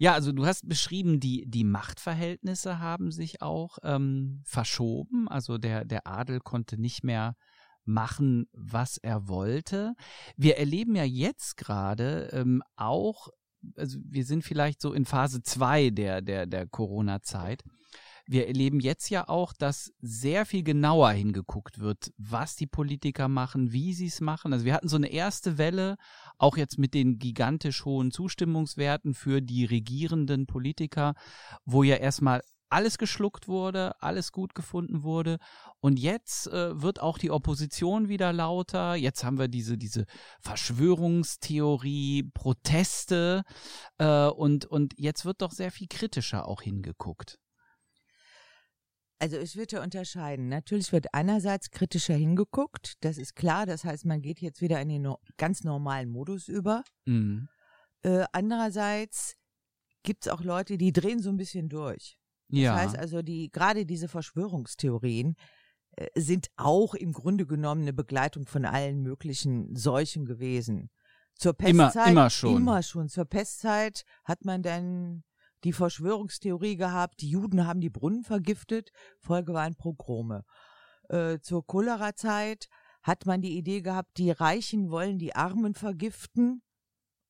[0.02, 5.28] Ja, also du hast beschrieben, die, die Machtverhältnisse haben sich auch ähm, verschoben.
[5.28, 7.36] Also der, der Adel konnte nicht mehr
[7.84, 9.94] machen, was er wollte.
[10.36, 13.28] Wir erleben ja jetzt gerade ähm, auch,
[13.76, 17.62] also wir sind vielleicht so in Phase 2 der, der, der Corona-Zeit.
[18.32, 23.72] Wir erleben jetzt ja auch, dass sehr viel genauer hingeguckt wird, was die Politiker machen,
[23.72, 24.54] wie sie es machen.
[24.54, 25.98] Also wir hatten so eine erste Welle,
[26.38, 31.12] auch jetzt mit den gigantisch hohen Zustimmungswerten für die regierenden Politiker,
[31.66, 32.40] wo ja erstmal
[32.70, 35.36] alles geschluckt wurde, alles gut gefunden wurde.
[35.80, 38.94] Und jetzt äh, wird auch die Opposition wieder lauter.
[38.94, 40.06] Jetzt haben wir diese, diese
[40.40, 43.42] Verschwörungstheorie, Proteste
[43.98, 47.41] äh, und, und jetzt wird doch sehr viel kritischer auch hingeguckt.
[49.22, 50.48] Also es wird ja unterscheiden.
[50.48, 53.66] Natürlich wird einerseits kritischer hingeguckt, das ist klar.
[53.66, 56.82] Das heißt, man geht jetzt wieder in den no ganz normalen Modus über.
[57.06, 57.48] Mhm.
[58.02, 59.34] Äh, andererseits
[60.02, 62.18] gibt es auch Leute, die drehen so ein bisschen durch.
[62.48, 62.74] Das Ja.
[62.74, 65.36] heißt also, die gerade diese Verschwörungstheorien
[65.96, 70.90] äh, sind auch im Grunde genommen eine Begleitung von allen möglichen Seuchen gewesen.
[71.36, 72.56] Zur Immer- Pestzeit immer schon.
[72.56, 73.08] Immer schon.
[73.08, 75.22] Zur Pestzeit hat man dann
[75.64, 80.44] die Verschwörungstheorie gehabt, die Juden haben die Brunnen vergiftet, Folge waren Pogrome.
[81.08, 82.68] Äh, zur Cholera-Zeit
[83.02, 86.62] hat man die Idee gehabt, die Reichen wollen die Armen vergiften.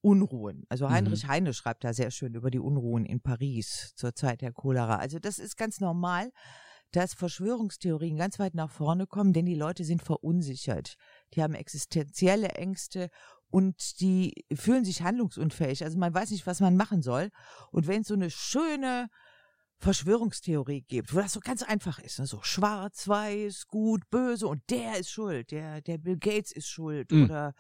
[0.05, 0.65] Unruhen.
[0.69, 4.53] Also Heinrich Heine schreibt da sehr schön über die Unruhen in Paris zur Zeit der
[4.53, 4.97] Cholera.
[4.97, 6.33] Also das ist ganz normal,
[6.91, 10.97] dass Verschwörungstheorien ganz weit nach vorne kommen, denn die Leute sind verunsichert.
[11.35, 13.11] Die haben existenzielle Ängste
[13.53, 15.85] und die fühlen sich handlungsunfähig.
[15.85, 17.29] Also man weiß nicht, was man machen soll.
[17.71, 19.09] Und wenn es so eine schöne
[19.79, 22.27] Verschwörungstheorie gibt, wo das so ganz einfach ist, ne?
[22.27, 27.11] so schwarz, weiß, gut, böse und der ist schuld, der, der Bill Gates ist schuld
[27.11, 27.25] Mhm.
[27.25, 27.53] oder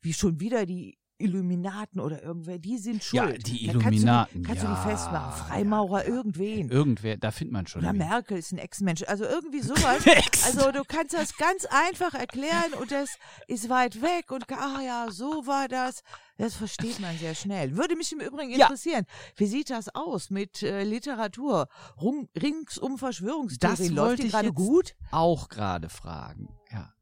[0.00, 3.48] wie schon wieder die Illuminaten oder irgendwer, die sind schuld.
[3.48, 6.14] Ja, die Da kannst du Illuminaten, Kannst du die ja, festmachen, Freimaurer, ja, ja.
[6.16, 6.68] irgendwen.
[6.70, 7.82] Irgendwer, da findet man schon.
[7.82, 7.96] Wen.
[7.98, 9.02] Merkel ist ein Ex-Mensch.
[9.06, 10.06] Also irgendwie sowas.
[10.06, 10.44] Ex.
[10.46, 15.06] Also du kannst das ganz einfach erklären und das ist weit weg und ah ja,
[15.10, 16.02] so war das.
[16.38, 17.76] Das versteht man sehr schnell.
[17.76, 18.66] Würde mich im Übrigen Ja.
[18.66, 19.04] interessieren,
[19.36, 21.68] wie sieht das aus mit äh, Literatur
[22.00, 23.78] Rum, rings um Verschwörungstheorien?
[23.78, 24.94] Das Läuft wollte die ich gerade gut?
[25.10, 26.48] Auch gerade fragen.
[26.70, 26.94] Ja.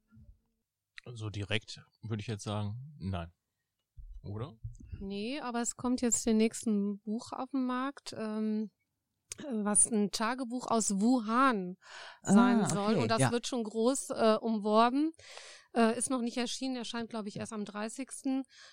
[1.06, 3.32] So direkt würde ich jetzt sagen, nein.
[4.24, 4.54] Oder?
[5.00, 8.14] Nee, aber es kommt jetzt den nächsten Buch auf den Markt.
[8.18, 8.70] Ähm,
[9.52, 11.76] was ein Tagebuch aus Wuhan
[12.22, 12.94] sein Ah, soll.
[12.94, 13.02] okay.
[13.02, 13.30] Und das Ja.
[13.30, 15.12] wird schon groß äh, umworben.
[15.76, 18.08] Äh, ist noch nicht erschienen, erscheint, glaube ich, erst am 30.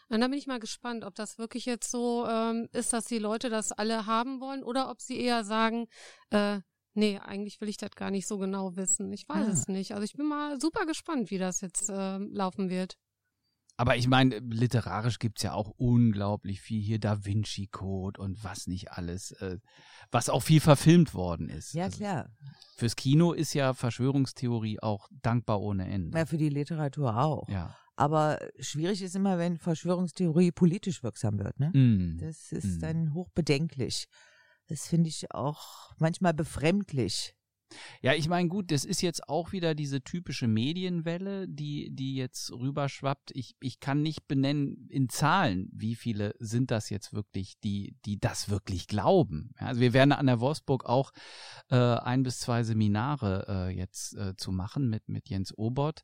[0.09, 3.19] Und da bin ich mal gespannt, ob das wirklich jetzt so ähm, ist, dass die
[3.19, 5.85] Leute das alle haben wollen oder ob sie eher sagen,
[6.31, 6.61] äh,
[6.95, 9.13] nee, eigentlich will ich das gar nicht so genau wissen.
[9.13, 9.51] Ich weiß Ah.
[9.51, 9.91] es nicht.
[9.91, 12.95] Also ich bin mal super gespannt, wie das jetzt äh, laufen wird.
[13.77, 18.67] Aber ich meine, literarisch gibt's ja auch unglaublich viel hier Da Vinci Code und was
[18.67, 19.57] nicht alles, äh,
[20.11, 21.73] was auch viel verfilmt worden ist.
[21.73, 22.29] Ja, Also klar.
[22.77, 26.17] Fürs Kino ist ja Verschwörungstheorie auch dankbar ohne Ende.
[26.17, 27.49] Ja, für die Literatur auch.
[27.49, 27.75] Ja.
[27.97, 31.59] Aber schwierig ist immer, wenn Verschwörungstheorie politisch wirksam wird.
[31.59, 31.69] Ne?
[31.71, 32.17] Mm.
[32.17, 32.79] Das ist Mm.
[32.81, 34.07] dann hochbedenklich.
[34.67, 37.34] Das finde ich auch manchmal befremdlich.
[38.01, 42.51] Ja, ich meine, gut, das ist jetzt auch wieder diese typische Medienwelle, die, die jetzt
[42.51, 43.31] rüberschwappt.
[43.33, 48.19] Ich, ich kann nicht benennen in Zahlen, wie viele sind das jetzt wirklich, die, die
[48.19, 49.51] das wirklich glauben.
[49.59, 51.11] Ja, also wir werden an der Wolfsburg auch
[51.69, 56.03] äh, ein bis zwei Seminare äh, jetzt äh, zu machen mit, mit Jens Obert.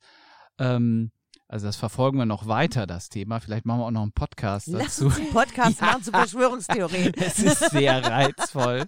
[0.58, 1.12] Ähm,
[1.52, 3.42] also das verfolgen wir noch weiter, das Thema.
[3.42, 5.06] Vielleicht machen wir auch noch einen Podcast Lass dazu.
[5.08, 5.88] uns einen Podcast Ja.
[5.88, 7.12] machen zu Verschwörungstheorien.
[7.18, 8.86] Es ist sehr reizvoll.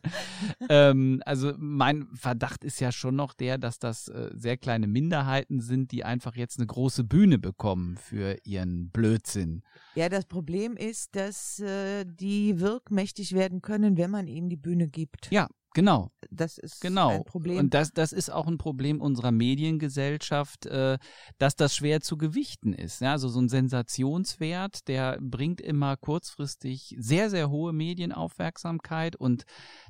[0.70, 5.60] ähm, also mein Verdacht ist ja schon noch der, dass das äh, sehr kleine Minderheiten
[5.60, 9.64] sind, die einfach jetzt eine große Bühne bekommen für ihren Blödsinn.
[9.96, 14.88] Ja, das Problem ist, dass äh, die wirkmächtig werden können, wenn man ihnen die Bühne
[14.88, 15.30] gibt.
[15.32, 16.10] Ja, genau.
[16.32, 17.10] Das ist Genau.
[17.10, 17.60] ein Problem.
[17.60, 20.98] Und das, das ist auch ein Problem unserer Mediengesellschaft, äh,
[21.38, 23.02] dass das schwer zu gewichten ist.
[23.02, 29.44] Ja, also so ein Sensationswert, der bringt immer kurzfristig sehr, sehr hohe Medienaufmerksamkeit und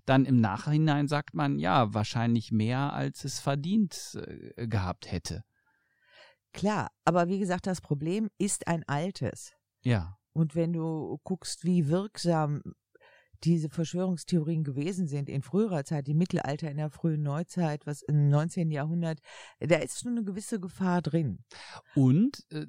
[0.06, 4.20] dann im Nachhinein sagt man, ja, wahrscheinlich mehr, als es verdient
[4.58, 5.44] äh, gehabt hätte.
[6.52, 9.54] Klar, aber wie gesagt, das Problem ist ein altes.
[9.84, 10.18] Ja.
[10.34, 12.62] Und wenn du guckst, wie wirksam
[13.44, 18.30] diese Verschwörungstheorien gewesen sind in früherer Zeit, im Mittelalter, in der frühen Neuzeit, was im
[18.30, 18.72] 19.
[18.72, 19.20] Jahrhundert,
[19.60, 21.44] da ist schon eine gewisse Gefahr drin.
[21.94, 22.66] Und äh,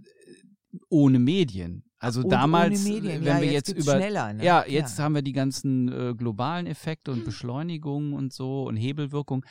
[0.88, 1.84] ohne Medien.
[2.04, 4.44] Also Und damals, wenn ja, wir jetzt, jetzt über schneller, ne?
[4.44, 9.42] Ja, jetzt haben wir die ganzen äh, globalen Effekte und Beschleunigungen und so und Hebelwirkung.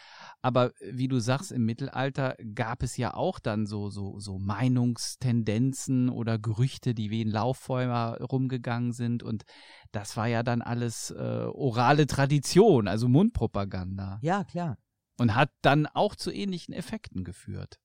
[0.44, 4.38] Aber äh, wie du sagst, im Mittelalter gab es ja auch dann so, so, so
[4.38, 9.24] Meinungstendenzen oder Gerüchte, die wie ein Lauffeuer rumgegangen sind.
[9.24, 9.46] Und
[9.92, 14.20] das war ja dann alles äh, orale Tradition, also Mundpropaganda.
[14.22, 14.78] Ja, klar.
[15.18, 17.80] Und hat dann auch zu ähnlichen Effekten geführt.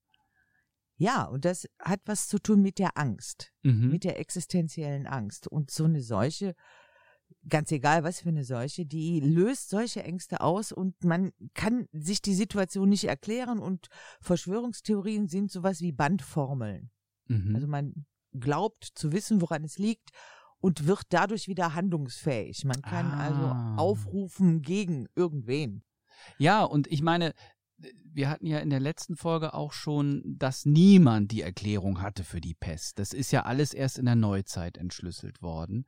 [1.01, 3.89] Ja, und das hat was zu tun mit der Angst, Mhm.
[3.89, 5.47] mit der existenziellen Angst.
[5.47, 6.55] Und so eine Seuche,
[7.47, 12.21] ganz egal was für eine Seuche, die löst solche Ängste aus und man kann sich
[12.21, 13.87] die Situation nicht erklären und
[14.21, 16.91] Verschwörungstheorien sind sowas wie Bandformeln.
[17.27, 17.55] Mhm.
[17.55, 20.09] Also man glaubt zu wissen, woran es liegt
[20.59, 22.65] und wird dadurch wieder handlungsfähig.
[22.65, 23.25] Man kann Ah.
[23.77, 25.83] also aufrufen gegen irgendwen.
[26.37, 27.33] Ja, und ich meine,
[28.11, 32.41] wir hatten ja in der letzten Folge auch schon, dass niemand die Erklärung hatte für
[32.41, 32.99] die Pest.
[32.99, 35.85] Das ist ja alles erst in der Neuzeit entschlüsselt worden.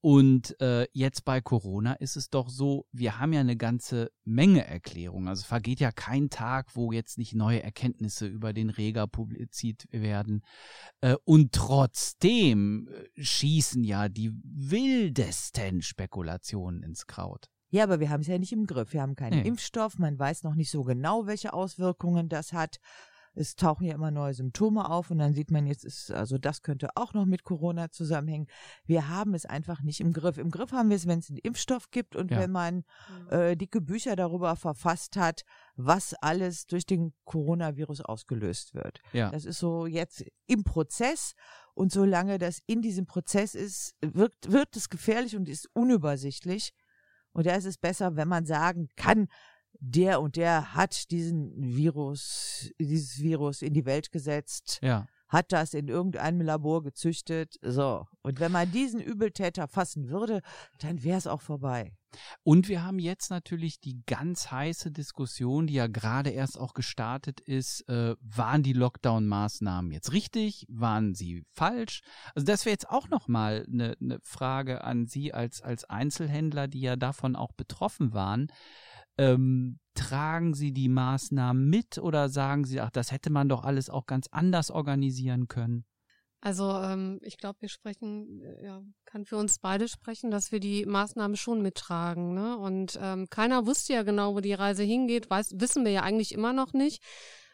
[0.00, 4.64] Und äh, jetzt bei Corona ist es doch so, wir haben ja eine ganze Menge
[4.64, 5.26] Erklärungen.
[5.26, 10.42] Also vergeht ja kein Tag, wo jetzt nicht neue Erkenntnisse über den Reger publiziert werden.
[11.00, 17.48] Äh, und trotzdem äh, schießen ja die wildesten Spekulationen ins Kraut.
[17.70, 18.92] Ja, aber wir haben es ja nicht im Griff.
[18.92, 19.48] Wir haben keinen Nee.
[19.48, 19.98] Impfstoff.
[19.98, 22.76] Man weiß noch nicht so genau, welche Auswirkungen das hat.
[23.38, 26.62] Es tauchen ja immer neue Symptome auf und dann sieht man jetzt, ist, also das
[26.62, 28.46] könnte auch noch mit Corona zusammenhängen.
[28.86, 30.38] Wir haben es einfach nicht im Griff.
[30.38, 32.38] Im Griff haben wir es, wenn es einen Impfstoff gibt und Ja.
[32.40, 32.84] wenn man
[33.30, 35.42] äh, dicke Bücher darüber verfasst hat,
[35.74, 39.00] was alles durch den Coronavirus ausgelöst wird.
[39.12, 39.30] Ja.
[39.30, 41.34] Das ist so jetzt im Prozess
[41.74, 46.72] und solange das in diesem Prozess ist, wirkt, wird es gefährlich und ist unübersichtlich.
[47.36, 49.28] Und da ist es besser, wenn man sagen kann,
[49.78, 55.06] der und der hat diesen Virus, dieses Virus in die Welt gesetzt, Ja.
[55.28, 57.56] hat das in irgendeinem Labor gezüchtet.
[57.60, 58.06] So.
[58.22, 60.40] Und wenn man diesen Übeltäter fassen würde,
[60.78, 61.92] dann wäre es auch vorbei.
[62.42, 67.40] Und wir haben jetzt natürlich die ganz heiße Diskussion, die ja gerade erst auch gestartet
[67.40, 67.88] ist.
[67.88, 70.66] Äh, waren die Lockdown-Maßnahmen jetzt richtig?
[70.68, 72.02] Waren sie falsch?
[72.34, 76.80] Also das wäre jetzt auch nochmal eine ne Frage an Sie als, als Einzelhändler, die
[76.80, 78.48] ja davon auch betroffen waren.
[79.18, 83.88] Ähm, tragen Sie die Maßnahmen mit oder sagen Sie, ach, das hätte man doch alles
[83.88, 85.86] auch ganz anders organisieren können?
[86.40, 88.82] Also ähm, ich glaube, wir sprechen, äh, ja,
[89.16, 92.34] kann für uns beide sprechen, dass wir die Maßnahmen schon mittragen.
[92.34, 92.58] Ne?
[92.58, 96.32] Und ähm, keiner wusste ja genau, wo die Reise hingeht, weiß, wissen wir ja eigentlich
[96.32, 97.02] immer noch nicht.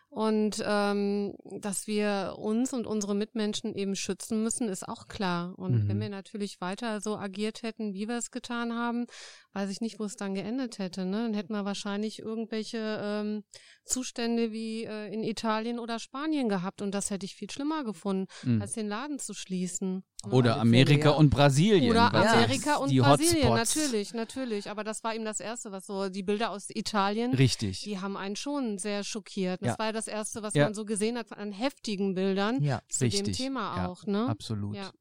[0.09, 5.55] Und ähm, dass wir uns und unsere Mitmenschen eben schützen müssen, ist auch klar.
[5.57, 5.88] Und Mhm.
[5.88, 9.07] wenn wir natürlich weiter so agiert hätten, wie wir es getan haben,
[9.55, 11.05] weiß ich nicht, wo es dann geendet hätte.
[11.05, 11.25] Ne?
[11.25, 13.45] Dann hätten wir wahrscheinlich irgendwelche ähm,
[13.85, 18.27] Zustände wie äh, in Italien oder Spanien gehabt und das hätte ich viel schlimmer gefunden,
[18.45, 18.62] Mhm.
[18.62, 20.05] als den Laden zu schließen.
[20.25, 20.33] ne?
[20.33, 21.91] Oder alle Amerika und Brasilien.
[21.91, 23.77] Oder was Amerika und die Brasilien, Hotspots.
[23.77, 24.71] natürlich, natürlich.
[24.71, 27.83] Aber das war eben das Erste, was so, die Bilder aus Italien, Richtig.
[27.83, 29.61] die haben einen schon sehr schockiert.
[29.62, 29.79] Das Ja.
[29.79, 30.65] war ja das Erste, was Ja.
[30.65, 32.81] man so gesehen hat an heftigen Bildern Ja.
[32.88, 33.37] zu dem Richtig.
[33.37, 34.29] Thema Ja, auch, ne?
[34.29, 34.77] Absolut.
[34.77, 34.93] Ja.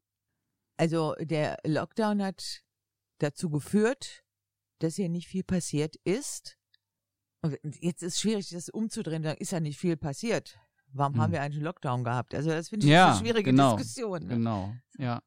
[0.76, 2.62] Also der Lockdown hat
[3.18, 4.21] dazu geführt,
[4.82, 6.56] dass hier nicht viel passiert ist.
[7.42, 10.58] Und jetzt ist schwierig, das umzudrehen, da ist ja nicht viel passiert.
[10.92, 11.20] Warum Hm.
[11.20, 12.34] haben wir einen Lockdown gehabt?
[12.34, 14.22] Also das finde ich Ja, eine schwierige genau, Diskussion.
[14.26, 14.34] Ne?
[14.36, 15.22] Genau, ja.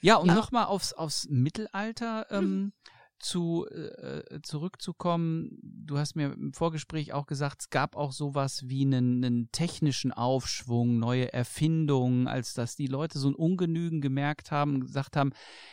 [0.00, 0.34] Ja, und Ja.
[0.34, 2.72] nochmal aufs, aufs Mittelalter ähm,
[3.20, 5.58] zu, äh, zurückzukommen.
[5.62, 10.12] Du hast mir im Vorgespräch auch gesagt, es gab auch sowas wie einen, einen technischen
[10.12, 15.32] Aufschwung, neue Erfindungen, als dass die Leute so ein Ungenügen gemerkt haben, gesagt haben,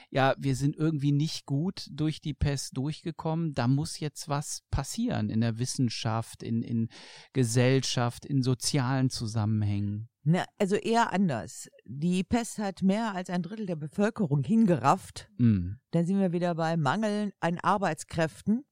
[0.10, 5.30] ja, wir sind irgendwie nicht gut durch die Pest durchgekommen, da muss jetzt was passieren
[5.30, 6.90] in der Wissenschaft, in, in
[7.34, 10.10] Gesellschaft, in sozialen Zusammenhängen.
[10.30, 11.70] Na, also eher anders.
[11.86, 15.30] Die Pest hat mehr als ein Drittel der Bevölkerung hingerafft.
[15.38, 15.76] Mm.
[15.92, 18.66] Dann sind wir wieder bei Mangeln an Arbeitskräften.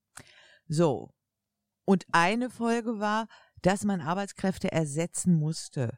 [0.67, 1.13] So.
[1.85, 3.27] Und eine Folge war,
[3.61, 5.97] dass man Arbeitskräfte ersetzen musste.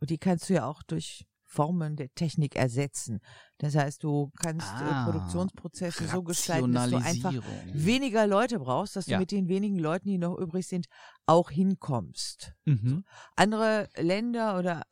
[0.00, 3.18] Und die kannst du ja auch durch Formen der Technik ersetzen.
[3.58, 7.34] Das heißt, du kannst Ah, äh, Produktionsprozesse so gestalten, dass du einfach
[7.74, 9.16] weniger Leute brauchst, dass Ja.
[9.16, 10.86] du mit den wenigen Leuten, die noch übrig sind,
[11.26, 12.54] auch hinkommst.
[12.66, 13.04] Mhm.
[13.34, 14.82] Andere Länder oder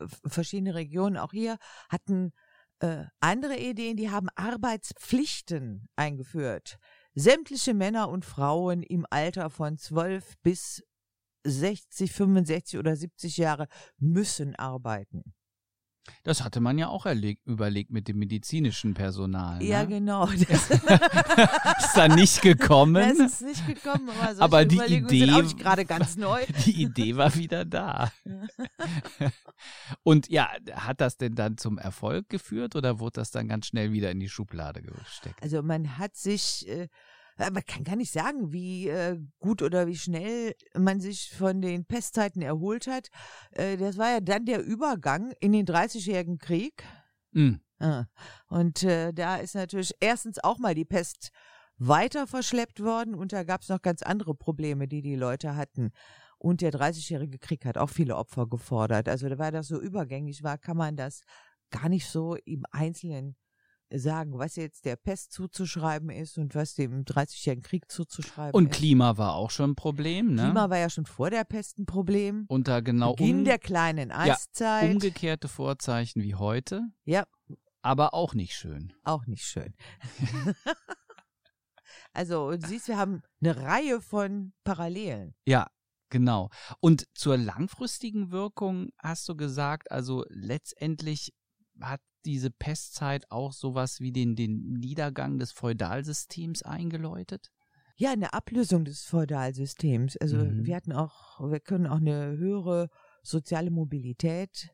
[0.00, 1.58] f- verschiedene Regionen, auch hier,
[1.90, 2.32] hatten
[2.80, 6.78] äh, andere Ideen, die haben Arbeitspflichten eingeführt.
[7.14, 10.82] Sämtliche Männer und Frauen im Alter von 12 bis
[11.44, 15.34] 60, 65 oder 70 Jahre müssen arbeiten.
[16.22, 19.62] Das hatte man ja auch erleg- überlegt mit dem medizinischen Personal.
[19.62, 19.88] Ja, ne?
[19.88, 20.26] genau.
[20.48, 23.20] Das, Ist da nicht das gekommen.
[23.20, 26.40] ist nicht gekommen, aber, Aber die Idee- gerade ganz neu.
[26.64, 28.12] Die Idee war wieder da.
[30.02, 33.92] Und ja, hat das denn dann zum Erfolg geführt oder wurde das dann ganz schnell
[33.92, 35.42] wieder in die Schublade gesteckt?
[35.42, 36.88] Also man hat sich, äh,
[37.38, 41.84] man kann gar nicht sagen, wie äh, gut oder wie schnell man sich von den
[41.84, 43.08] Pestzeiten erholt hat.
[43.52, 46.84] Äh, das war ja dann der Übergang in den 30-jährigen Krieg.
[47.32, 47.56] Mm.
[47.78, 48.06] Ah.
[48.48, 51.30] Und äh, da ist natürlich erstens auch mal die Pest
[51.78, 55.90] weiter verschleppt worden und da gab es noch ganz andere Probleme, die die Leute hatten.
[56.38, 59.08] Und der 30-jährige Krieg hat auch viele Opfer gefordert.
[59.08, 61.22] Also da war das so übergängig war, kann man das
[61.70, 63.36] gar nicht so im Einzelnen
[63.94, 68.76] sagen, was jetzt der Pest zuzuschreiben ist und was dem 30-jährigen Krieg zuzuschreiben Und ist.
[68.76, 70.42] Klima war auch schon ein Problem, ne?
[70.42, 72.46] Klima war ja schon vor der Pest ein Problem.
[72.48, 74.90] Unter genau Beginn um, der kleinen Eiszeit.
[74.90, 77.26] umgekehrte Vorzeichen wie heute, ja,
[77.82, 78.92] aber auch nicht schön.
[79.04, 79.74] auch nicht schön.
[82.12, 85.34] also, du siehst, wir haben eine Reihe von Parallelen.
[85.44, 85.68] Ja,
[86.10, 86.50] genau.
[86.80, 91.32] Und zur langfristigen Wirkung hast du gesagt, also letztendlich
[91.80, 97.50] hat diese Pestzeit auch sowas wie den, den Niedergang des Feudalsystems eingeläutet?
[97.96, 100.16] Ja, eine Ablösung des Feudalsystems.
[100.18, 100.66] Also Mhm.
[100.66, 102.88] wir hatten auch, wir können auch eine höhere
[103.22, 104.70] soziale Mobilität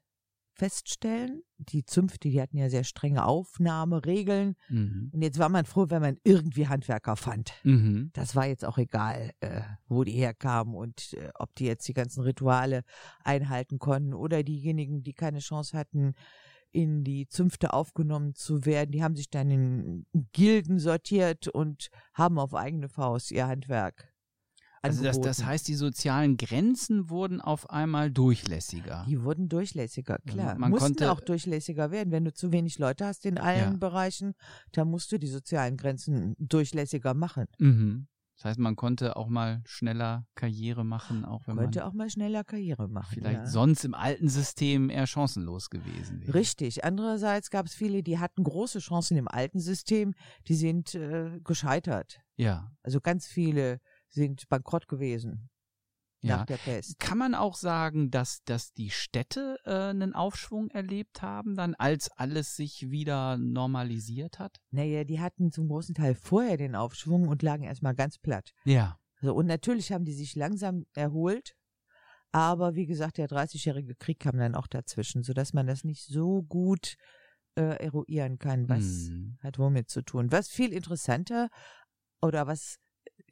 [0.54, 1.42] feststellen.
[1.58, 4.56] Die Zünfte, die hatten ja sehr strenge Aufnahmeregeln.
[4.68, 5.10] Mhm.
[5.12, 7.52] Und jetzt war man froh, wenn man irgendwie Handwerker fand.
[7.64, 8.10] Mhm.
[8.12, 11.94] Das war jetzt auch egal, äh, wo die herkamen und äh, ob die jetzt die
[11.94, 12.82] ganzen Rituale
[13.24, 16.14] einhalten konnten oder diejenigen, die keine Chance hatten,
[16.72, 22.38] in die Zünfte aufgenommen zu werden, die haben sich dann in Gilden sortiert und haben
[22.38, 24.12] auf eigene Faust ihr Handwerk
[24.80, 25.46] Also das, das angeboten.
[25.46, 29.04] heißt, die sozialen Grenzen wurden auf einmal durchlässiger.
[29.08, 30.58] Die wurden durchlässiger, klar.
[30.58, 32.10] man Mussten konnte- auch durchlässiger werden.
[32.10, 33.76] Wenn du zu wenig Leute hast in allen Ja.
[33.78, 34.32] Bereichen,
[34.72, 37.46] dann musst du die sozialen Grenzen durchlässiger machen.
[37.58, 38.08] Mhm.
[38.42, 42.10] Das heißt, man konnte auch mal schneller Karriere machen, auch wenn Könnte man auch mal
[42.10, 43.14] schneller Karriere machen.
[43.14, 43.46] vielleicht ja.
[43.46, 46.34] sonst im alten System eher chancenlos gewesen wäre.
[46.34, 46.82] Richtig.
[46.82, 50.14] Andererseits gab es viele, die hatten große Chancen im alten System,
[50.48, 52.18] die sind äh, gescheitert.
[52.34, 53.78] Ja, Also ganz viele
[54.08, 55.48] sind bankrott gewesen
[56.22, 56.46] ja.
[56.98, 62.10] Kann man auch sagen, dass, dass die Städte äh, einen Aufschwung erlebt haben, dann als
[62.12, 64.60] alles sich wieder normalisiert hat?
[64.70, 68.52] Naja, die hatten zum großen Teil vorher den Aufschwung und lagen erstmal ganz platt.
[68.64, 68.98] Ja.
[69.20, 71.54] So, und natürlich haben die sich langsam erholt.
[72.32, 76.42] Aber wie gesagt, der 30-jährige Krieg kam dann auch dazwischen, sodass man das nicht so
[76.42, 76.96] gut
[77.56, 79.36] äh, eruieren kann, was Hm.
[79.42, 80.32] hat womit zu tun.
[80.32, 81.50] Was viel interessanter
[82.22, 82.78] oder was,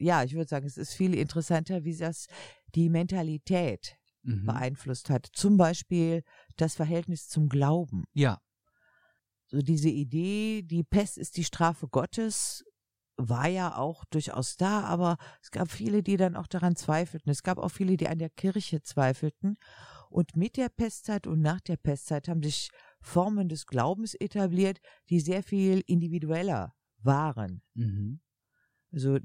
[0.01, 2.27] ja, ich würde sagen, es ist viel interessanter, wie das
[2.75, 4.45] die Mentalität Mhm.
[4.45, 5.27] beeinflusst hat.
[5.33, 6.23] Zum Beispiel
[6.55, 8.03] das Verhältnis zum Glauben.
[8.13, 8.39] Ja.
[9.47, 12.63] So diese Idee, die Pest ist die Strafe Gottes,
[13.17, 17.31] war ja auch durchaus da, aber es gab viele, die dann auch daran zweifelten.
[17.31, 19.57] Es gab auch viele, die an der Kirche zweifelten.
[20.09, 22.69] Und mit der Pestzeit und nach der Pestzeit haben sich
[23.01, 24.79] Formen des Glaubens etabliert,
[25.09, 27.61] die sehr viel individueller waren.
[27.73, 28.21] Mhm.
[28.91, 29.17] Also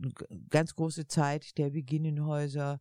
[0.50, 2.80] ganz große Zeit der Beginnenhäuser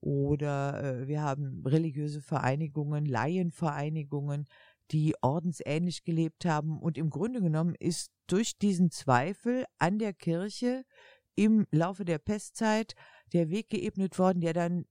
[0.00, 4.46] oder äh, wir haben religiöse Vereinigungen, Laienvereinigungen,
[4.90, 6.78] die ordensähnlich gelebt haben.
[6.80, 10.84] Und im Grunde genommen ist durch diesen Zweifel an der Kirche
[11.34, 12.94] im Laufe der Pestzeit
[13.32, 14.86] der Weg geebnet worden, der dann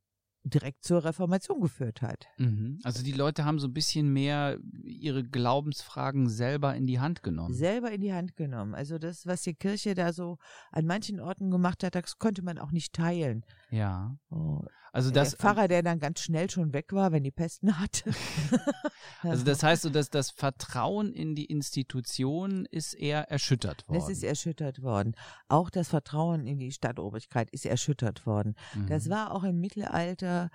[0.45, 2.27] direkt zur Reformation geführt hat.
[2.37, 2.79] Mhm.
[2.83, 7.53] Also die Leute haben so ein bisschen mehr ihre Glaubensfragen selber in die Hand genommen.
[7.53, 8.75] Selber in die Hand genommen.
[8.75, 10.37] Also das, was die Kirche da so
[10.71, 13.43] an manchen Orten gemacht hat, das konnte man auch nicht teilen.
[13.69, 14.15] Ja.
[14.29, 14.61] Oh,
[14.93, 18.11] Also das, der Pfarrer, der dann ganz schnell schon weg war, wenn die Pesten hatte.
[19.21, 23.99] also das heißt so, dass das Vertrauen in die Institution ist eher erschüttert worden.
[23.99, 25.15] Das ist erschüttert worden.
[25.47, 28.55] Auch das Vertrauen in die Stadtobrigkeit ist erschüttert worden.
[28.87, 29.09] Das Mhm.
[29.11, 30.49] war auch im Mittelalter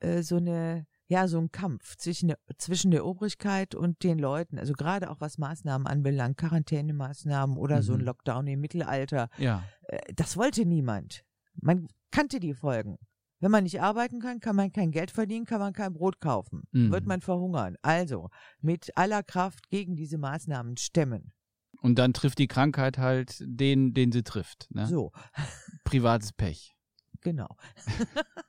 [0.00, 4.58] äh, so eine, ja, so ein Kampf zwischen der, zwischen der Obrigkeit und den Leuten.
[4.58, 8.04] Also gerade auch was Maßnahmen anbelangt, Quarantänemaßnahmen oder so ein Mhm.
[8.06, 9.28] Lockdown im Mittelalter.
[9.38, 9.64] Ja.
[9.84, 11.24] Äh, das wollte niemand.
[11.60, 12.98] Man kannte die Folgen.
[13.40, 16.64] Wenn man nicht arbeiten kann, kann man kein Geld verdienen, kann man kein Brot kaufen.
[16.72, 16.90] Mhm.
[16.90, 17.76] Wird man verhungern.
[17.82, 18.30] Also
[18.60, 21.32] mit aller Kraft gegen diese Maßnahmen stemmen.
[21.80, 24.66] Und dann trifft die Krankheit halt den, den sie trifft.
[24.70, 24.86] Ne?
[24.86, 25.12] So,
[25.84, 26.74] Privates Pech.
[27.20, 27.48] genau.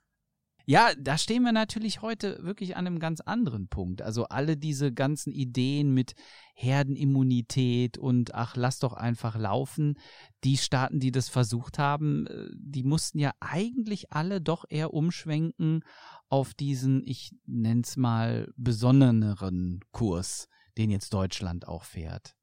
[0.66, 4.02] Ja, da stehen wir natürlich heute wirklich an einem ganz anderen Punkt.
[4.02, 6.14] Also alle diese ganzen Ideen mit
[6.54, 9.98] Herdenimmunität und ach, lass doch einfach laufen.
[10.44, 15.82] Die Staaten, die das versucht haben, äh, die mussten ja eigentlich alle doch eher umschwenken
[16.28, 20.48] auf diesen, ich nenn's mal, besonneneren Kurs,
[20.78, 22.34] den jetzt Deutschland auch fährt.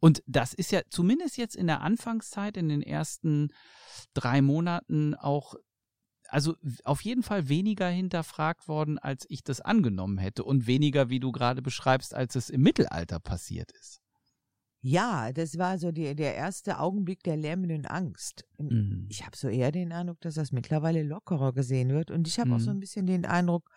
[0.00, 3.48] Und das ist ja zumindest jetzt in der Anfangszeit, in den ersten
[4.14, 5.54] drei Monaten auch
[6.28, 6.54] also
[6.84, 11.32] auf jeden Fall weniger hinterfragt worden, als ich das angenommen hätte und weniger, wie du
[11.32, 14.00] gerade beschreibst, als es im Mittelalter passiert ist.
[14.80, 18.44] Ja, das war so die, der erste Augenblick der lähmenden Angst.
[18.58, 19.06] Mhm.
[19.10, 22.10] Ich habe so eher den Eindruck, dass das mittlerweile lockerer gesehen wird.
[22.12, 22.76] Und ich habe auch so Mhm.
[22.76, 23.68] ein bisschen den Eindruck,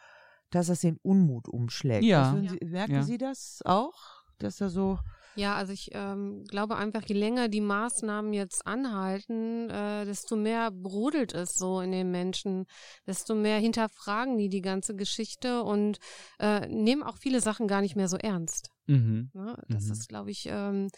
[0.51, 2.03] dass das den Unmut umschlägt.
[2.03, 2.33] Ja.
[2.33, 3.03] Würden Sie, merken Ja.
[3.03, 3.95] Sie das auch?
[4.37, 4.99] Dass da so.
[5.35, 10.71] Ja, also ich ähm, glaube einfach, je länger die Maßnahmen jetzt anhalten, äh, desto mehr
[10.71, 12.65] brodelt es so in den Menschen,
[13.07, 15.99] desto mehr hinterfragen die die ganze Geschichte und
[16.39, 18.69] äh, nehmen auch viele Sachen gar nicht mehr so ernst.
[18.87, 19.29] Mhm.
[19.33, 19.55] Ne?
[19.69, 19.91] Das Mhm.
[19.91, 20.89] ist, glaube ich, ähm,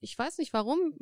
[0.00, 0.94] ich weiß nicht warum.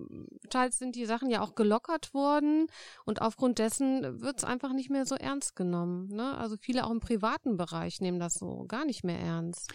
[0.48, 2.66] Teils sind die Sachen ja auch gelockert worden
[3.04, 6.08] und aufgrund dessen wird es einfach nicht mehr so ernst genommen.
[6.08, 6.36] Ne?
[6.38, 9.70] Also viele auch im privaten Bereich nehmen das so gar nicht mehr ernst.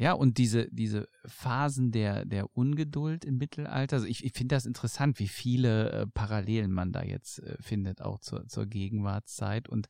[0.00, 4.64] Ja, und diese, diese Phasen der, der Ungeduld im Mittelalter, also ich, ich finde das
[4.64, 9.68] interessant, wie viele äh, Parallelen man da jetzt äh, findet, auch zur, zur Gegenwartszeit.
[9.68, 9.88] Und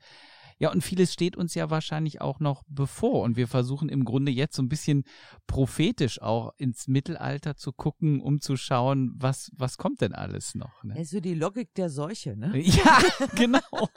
[0.58, 3.22] ja, und vieles steht uns ja wahrscheinlich auch noch bevor.
[3.22, 5.04] Und wir versuchen im Grunde jetzt so ein bisschen
[5.46, 10.82] prophetisch auch ins Mittelalter zu gucken, um zu schauen, was, was kommt denn alles noch.
[10.82, 10.94] Ne?
[10.94, 12.52] Das ist so die Logik der Seuche, ne?
[12.58, 13.00] Ja,
[13.34, 13.88] genau.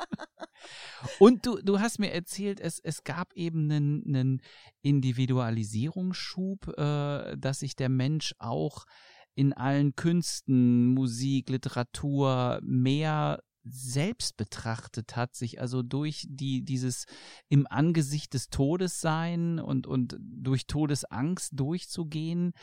[1.20, 4.42] Und du, du hast mir erzählt, es, es gab eben einen, einen
[4.84, 8.86] Individualisierungsschub, äh, dass sich der Mensch auch
[9.34, 17.06] in allen Künsten, Musik, Literatur mehr selbst betrachtet hat, sich also durch die, dieses
[17.50, 22.54] im Angesicht des Todes sein und, und durch Todesangst durchzugehen,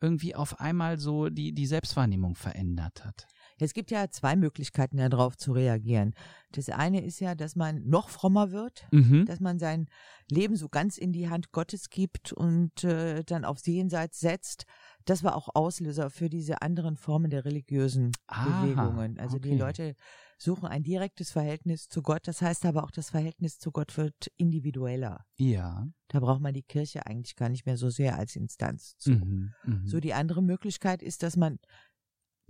[0.00, 3.26] irgendwie auf einmal so die, die Selbstwahrnehmung verändert hat.
[3.58, 6.14] Es gibt ja zwei Möglichkeiten, darauf zu reagieren.
[6.50, 9.24] Das eine ist ja, dass man noch frommer wird, Mhm.
[9.26, 9.86] dass man sein
[10.30, 14.64] Leben so ganz in die Hand Gottes gibt und äh, dann aufs Jenseits setzt.
[15.04, 19.18] Das war auch Auslöser für diese anderen Formen der religiösen Aha, Bewegungen.
[19.18, 19.58] Also die okay.
[19.58, 19.96] Leute
[20.38, 22.26] suchen ein direktes Verhältnis zu Gott.
[22.26, 25.24] Das heißt aber auch, das Verhältnis zu Gott wird individueller.
[25.36, 25.86] Ja.
[26.08, 29.12] Da braucht man die Kirche eigentlich gar nicht mehr so sehr als Instanz zu.
[29.12, 29.54] Mhm.
[29.64, 29.86] Mhm.
[29.86, 31.58] So die andere Möglichkeit ist, dass man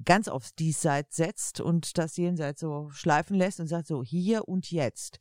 [0.05, 4.71] ganz aufs Diesseits setzt und das Jenseits so schleifen lässt und sagt so hier und
[4.71, 5.19] jetzt.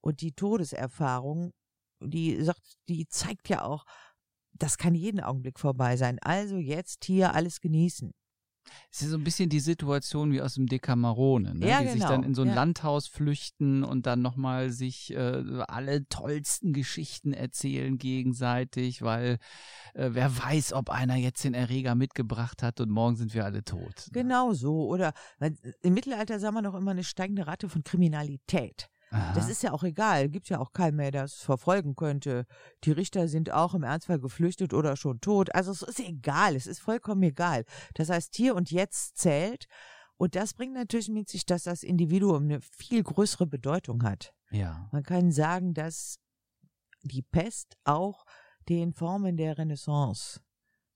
[0.00, 1.52] Und die Todeserfahrung,
[2.00, 3.84] die sagt, die zeigt ja auch,
[4.58, 6.18] das kann jeden Augenblick vorbei sein.
[6.20, 8.12] Also jetzt hier alles genießen.
[8.90, 11.68] Es ist so ein bisschen die Situation wie aus dem Decamerone, ne?
[11.68, 12.54] Ja, die sich genau, dann in so ein ja.
[12.54, 19.38] Landhaus flüchten und dann nochmal sich äh, alle tollsten Geschichten erzählen gegenseitig, weil
[19.94, 23.64] äh, wer weiß, ob einer jetzt den Erreger mitgebracht hat und morgen sind wir alle
[23.64, 24.08] tot.
[24.08, 24.12] ne?
[24.12, 24.86] Genau so.
[24.86, 28.88] Oder weil im Mittelalter sah man noch immer eine steigende Rate von Kriminalität.
[29.10, 29.34] Aha.
[29.34, 30.28] Das ist ja auch egal.
[30.28, 32.46] Gibt ja auch keinen mehr, der es verfolgen könnte.
[32.84, 35.54] Die Richter sind auch im Ernstfall geflüchtet oder schon tot.
[35.54, 36.56] Also es ist egal.
[36.56, 37.64] Es ist vollkommen egal.
[37.94, 39.66] Das heißt, hier und jetzt zählt.
[40.16, 44.34] Und das bringt natürlich mit sich, dass das Individuum eine viel größere Bedeutung hat.
[44.50, 44.88] Ja.
[44.92, 46.18] Man kann sagen, dass
[47.02, 48.24] die Pest auch
[48.68, 50.40] den Formen der Renaissance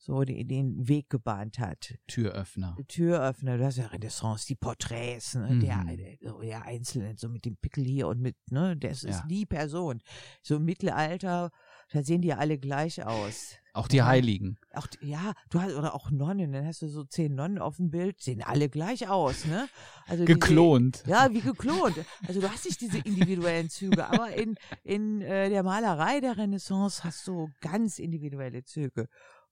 [0.02, 1.94] so die, den Weg gebahnt hat.
[2.06, 2.74] Türöffner.
[2.88, 5.60] Türöffner, du hast ja Renaissance, die Porträts, ne, Mhm.
[5.60, 9.20] der, der, so der Einzelne, so mit dem Pickel hier und mit, ne, das ist
[9.20, 9.26] Ja.
[9.28, 10.00] die Person.
[10.42, 11.50] So im Mittelalter,
[11.92, 13.56] da sehen die ja alle gleich aus.
[13.74, 14.06] Auch die Ja.
[14.06, 14.56] Heiligen.
[14.72, 17.90] Auch, ja, du hast, oder auch Nonnen, dann hast du so zehn Nonnen auf dem
[17.90, 19.68] Bild, sehen alle gleich aus, ne?
[20.06, 21.04] Also diese- Geklont.
[21.06, 21.94] ja, wie geklont.
[22.26, 27.04] Also du hast nicht diese individuellen Züge, aber in, in äh, der Malerei der Renaissance
[27.04, 29.08] hast du ganz individuelle Züge.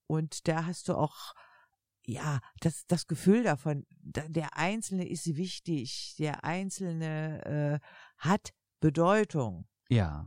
[0.09, 1.33] Und da hast du auch,
[2.07, 7.79] ja, das, das Gefühl davon, da, der Einzelne ist wichtig, der Einzelne äh,
[8.17, 8.51] hat
[8.81, 9.67] Bedeutung.
[9.89, 10.27] Ja.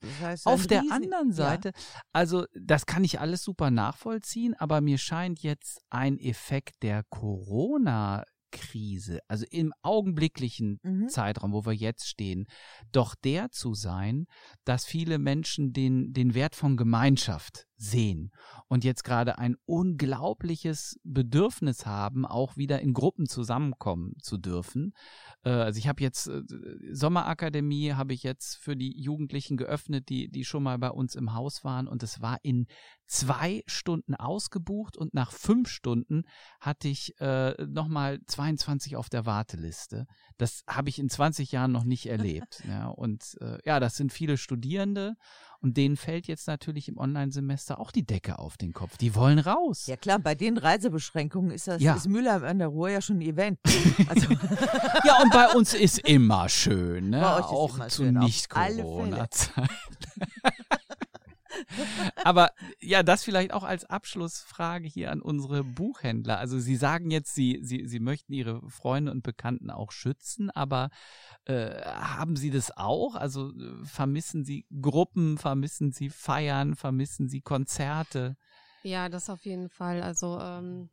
[0.00, 1.34] Das heißt, Auf der Riesen- anderen ja.
[1.34, 1.72] Seite,
[2.12, 9.20] also das kann ich alles super nachvollziehen, aber mir scheint jetzt ein Effekt der Corona-Krise,
[9.28, 11.08] also im augenblicklichen Mhm.
[11.08, 12.48] Zeitraum, wo wir jetzt stehen,
[12.90, 14.26] doch der zu sein,
[14.64, 18.30] dass viele Menschen den, den Wert von Gemeinschaft sehen
[18.68, 24.94] und jetzt gerade ein unglaubliches Bedürfnis haben, auch wieder in Gruppen zusammenkommen zu dürfen.
[25.44, 26.42] Äh, also ich habe jetzt äh,
[26.92, 31.34] Sommerakademie habe ich jetzt für die Jugendlichen geöffnet, die die schon mal bei uns im
[31.34, 32.66] Haus waren und es war in
[33.06, 36.22] zwei Stunden ausgebucht und nach fünf Stunden
[36.60, 40.06] hatte ich äh, nochmal 22 auf der Warteliste.
[40.38, 42.62] Das habe ich in 20 Jahren noch nicht erlebt.
[42.68, 45.16] ja, und äh, ja, das sind viele Studierende
[45.62, 48.96] und denen fällt jetzt natürlich im Online-Semester auch die Decke auf den Kopf.
[48.98, 49.86] Die wollen raus.
[49.86, 51.94] Ja klar, bei den Reisebeschränkungen ist das Ja.
[51.94, 53.58] ist Mülheim an der Ruhr ja schon ein Event.
[54.08, 54.26] Also,
[55.04, 57.20] Ja, und bei uns ist immer schön, ne?
[57.20, 59.68] Bei euch ist auch zu Nicht-Corona-Zeit.
[62.24, 62.50] Aber
[62.80, 66.38] ja, das vielleicht auch als Abschlussfrage hier an unsere Buchhändler.
[66.38, 70.90] Also Sie sagen jetzt, Sie, Sie, Sie möchten Ihre Freunde und Bekannten auch schützen, aber
[71.44, 73.14] äh, haben Sie das auch?
[73.14, 73.52] Also
[73.84, 78.36] vermissen Sie Gruppen, vermissen Sie Feiern, vermissen Sie Konzerte?
[78.82, 80.02] Ja, das auf jeden Fall.
[80.02, 80.88] Also ähm,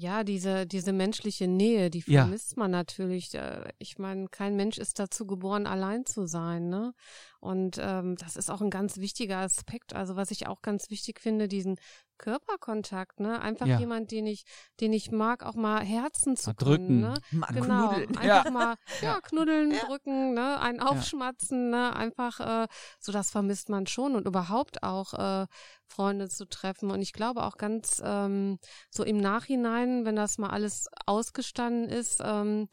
[0.00, 2.22] ja, diese diese menschliche Nähe, die Ja.
[2.22, 3.34] vermisst man natürlich.
[3.34, 6.92] Äh, Ich meine, kein Mensch ist dazu geboren, allein zu sein, ne?
[7.40, 9.94] Und ähm, das ist auch ein ganz wichtiger Aspekt.
[9.94, 11.76] Also was ich auch ganz wichtig finde, diesen
[12.18, 13.40] Körperkontakt, ne?
[13.40, 13.78] Einfach Ja.
[13.78, 14.44] jemand, den ich,
[14.80, 17.00] den ich mag, auch mal herzen zu Mal können, drücken.
[17.00, 17.18] ne?
[17.30, 18.18] mal Genau, knuddeln.
[18.18, 18.50] einfach Ja.
[18.50, 19.20] mal ja, Ja.
[19.22, 19.86] knuddeln, Ja.
[19.86, 22.66] drücken, ne, ein aufschmatzen, ne, einfach äh,
[23.00, 25.46] so das vermisst man schon und überhaupt auch äh,
[25.86, 28.58] Freunde zu treffen und ich glaube auch ganz ähm,
[28.90, 32.68] so im Nachhinein, wenn das mal alles ausgestanden ist, ähm,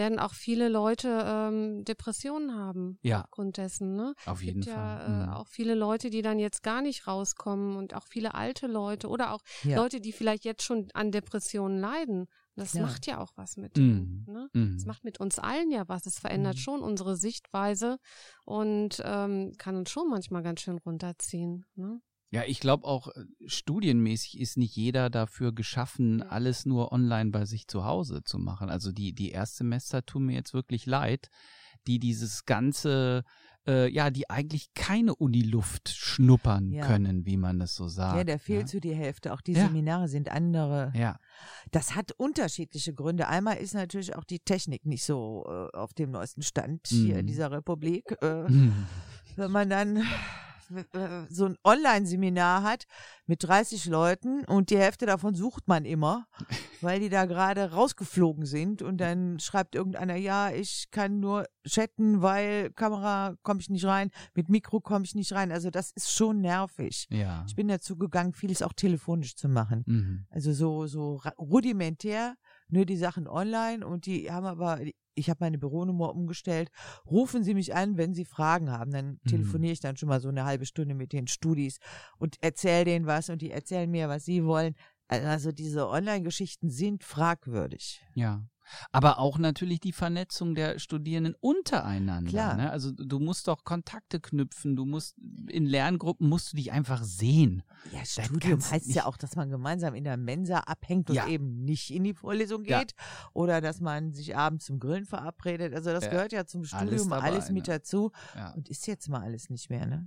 [0.00, 4.14] werden auch viele Leute ähm, Depressionen haben Ja, aufgrund dessen, ne?
[4.26, 5.06] auf jeden gibt ja Fall.
[5.06, 5.32] äh, Mhm.
[5.34, 9.32] auch viele Leute, die dann jetzt gar nicht rauskommen und auch viele alte Leute oder
[9.34, 9.76] auch Ja.
[9.76, 12.26] Leute, die vielleicht jetzt schon an Depressionen leiden.
[12.56, 12.86] Das Klar.
[12.86, 14.24] macht ja auch was mit Mhm.
[14.26, 14.48] Ne?
[14.54, 14.76] Mhm.
[14.76, 16.06] Es macht mit uns allen ja was.
[16.06, 16.60] Es verändert Mhm.
[16.60, 17.98] schon unsere Sichtweise
[18.44, 21.64] und ähm, kann uns schon manchmal ganz schön runterziehen.
[21.74, 22.00] Ne?
[22.32, 26.26] Ja, ich glaube auch äh, studienmäßig ist nicht jeder dafür geschaffen, Ja.
[26.26, 28.70] alles nur online bei sich zu Hause zu machen.
[28.70, 31.28] Also die, die Erstsemester tun mir jetzt wirklich leid,
[31.88, 33.24] die dieses ganze,
[33.66, 36.86] äh, ja, die eigentlich keine Uniluft schnuppern Ja.
[36.86, 38.16] können, wie man das so sagt.
[38.18, 38.66] Ja, der fehlt ne?
[38.66, 39.32] zu die Hälfte.
[39.32, 39.66] Auch die Ja.
[39.66, 40.92] Seminare sind andere.
[40.94, 41.16] Ja,
[41.72, 43.26] Das hat unterschiedliche Gründe.
[43.28, 47.24] Einmal ist natürlich auch die Technik nicht so äh, auf dem neuesten Stand hier in
[47.24, 47.28] Mhm.
[47.28, 48.12] dieser Republik.
[48.22, 48.86] Äh, Hm.
[49.36, 50.02] wenn man dann
[51.28, 52.84] so ein Online-Seminar hat
[53.26, 56.26] mit 30 Leuten und die Hälfte davon sucht man immer,
[56.80, 62.22] weil die da gerade rausgeflogen sind und dann schreibt irgendeiner, ja, ich kann nur chatten,
[62.22, 65.52] weil Kamera komme ich nicht rein, mit Mikro komme ich nicht rein.
[65.52, 67.06] Also das ist schon nervig.
[67.10, 67.44] ja.
[67.46, 69.84] Ich bin dazu gegangen, vieles auch telefonisch zu machen.
[69.86, 70.26] Mhm.
[70.30, 72.34] Also so, so rudimentär,
[72.68, 74.80] nur die Sachen online und die haben aber,
[75.20, 76.70] ich habe meine Büronummer umgestellt.
[77.08, 78.90] Rufen Sie mich an, wenn Sie Fragen haben.
[78.90, 79.28] Dann Mhm.
[79.28, 81.78] telefoniere ich dann schon mal so eine halbe Stunde mit den Studis
[82.18, 84.74] und erzähle denen was und die erzählen mir, was sie wollen.
[85.08, 88.00] Also diese Online-Geschichten sind fragwürdig.
[88.14, 88.44] Ja.
[88.92, 92.30] Aber auch natürlich die Vernetzung der Studierenden untereinander.
[92.30, 92.56] Klar.
[92.56, 92.70] Ne?
[92.70, 95.16] Also du musst doch Kontakte knüpfen, du musst
[95.48, 97.62] in Lerngruppen musst du dich einfach sehen.
[97.92, 101.16] Ja, Das Studium heißt nicht- ja auch, dass man gemeinsam in der Mensa abhängt und
[101.16, 101.26] Ja.
[101.28, 102.80] eben nicht in die Vorlesung Ja.
[102.80, 102.94] geht
[103.32, 105.74] oder dass man sich abends zum Grillen verabredet.
[105.74, 106.10] Also das Ja.
[106.10, 106.70] gehört ja zum Alles
[107.02, 107.74] Studium alles mit ne?
[107.74, 108.52] dazu Ja.
[108.52, 110.06] und ist jetzt mal alles nicht mehr, ne?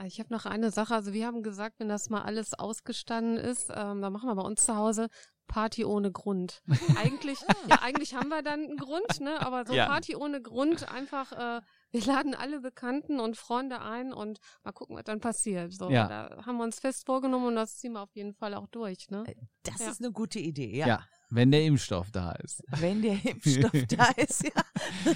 [0.00, 0.94] Ah, Ich habe noch eine Sache.
[0.94, 4.42] Also wir haben gesagt, wenn das mal alles ausgestanden ist, ähm, dann machen wir bei
[4.42, 5.08] uns zu Hause
[5.48, 6.62] Party ohne Grund.
[6.96, 7.38] Eigentlich,
[7.68, 9.40] ja, eigentlich haben wir dann einen Grund, ne?
[9.40, 9.86] Aber so Ja.
[9.86, 14.96] Party ohne Grund, einfach, äh, wir laden alle Bekannten und Freunde ein und mal gucken,
[14.96, 15.72] was dann passiert.
[15.72, 16.06] So, Ja.
[16.06, 19.10] da haben wir uns fest vorgenommen und das ziehen wir auf jeden Fall auch durch,
[19.10, 19.24] ne?
[19.64, 19.90] Das Ja.
[19.90, 20.86] ist eine gute Idee, ja.
[20.86, 21.04] Ja.
[21.30, 22.62] Wenn der Impfstoff da ist.
[22.68, 24.50] Wenn der Impfstoff da ist, ja.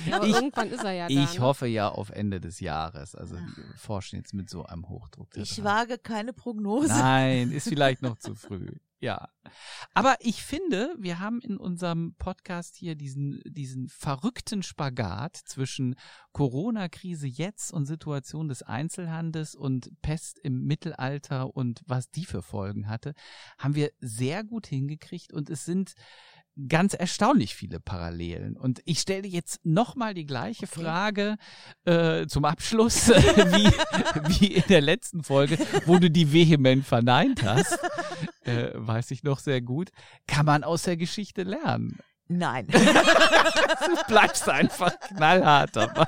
[0.06, 1.14] Ja, aber Ich- irgendwann ist er ja da.
[1.14, 1.40] Ich ne?
[1.40, 3.14] hoffe ja auf Ende des Jahres.
[3.14, 5.28] Also wir forschen jetzt mit so einem Hochdruck.
[5.36, 5.64] Ich dran.
[5.64, 6.88] wage keine Prognose.
[6.88, 8.66] Nein, ist vielleicht noch zu früh.
[9.02, 9.28] Ja.
[9.94, 15.96] Aber ich finde, wir haben in unserem Podcast hier diesen, diesen verrückten Spagat zwischen
[16.32, 22.88] Corona-Krise jetzt und Situation des Einzelhandels und Pest im Mittelalter und was die für Folgen
[22.88, 23.14] hatte,
[23.58, 25.94] haben wir sehr gut hingekriegt und es sind
[26.68, 28.56] ganz erstaunlich viele Parallelen.
[28.56, 30.82] Und ich stelle jetzt nochmal die gleiche Okay.
[30.82, 31.36] Frage
[31.84, 37.78] äh, zum Abschluss wie, wie in der letzten Folge, wo du die vehement verneint hast.
[38.44, 39.90] Äh, weiß ich noch sehr gut.
[40.26, 42.00] Kann man aus der Geschichte lernen.
[42.26, 42.66] Nein.
[42.66, 42.78] Du
[44.08, 46.06] bleibst einfach knallhart dabei.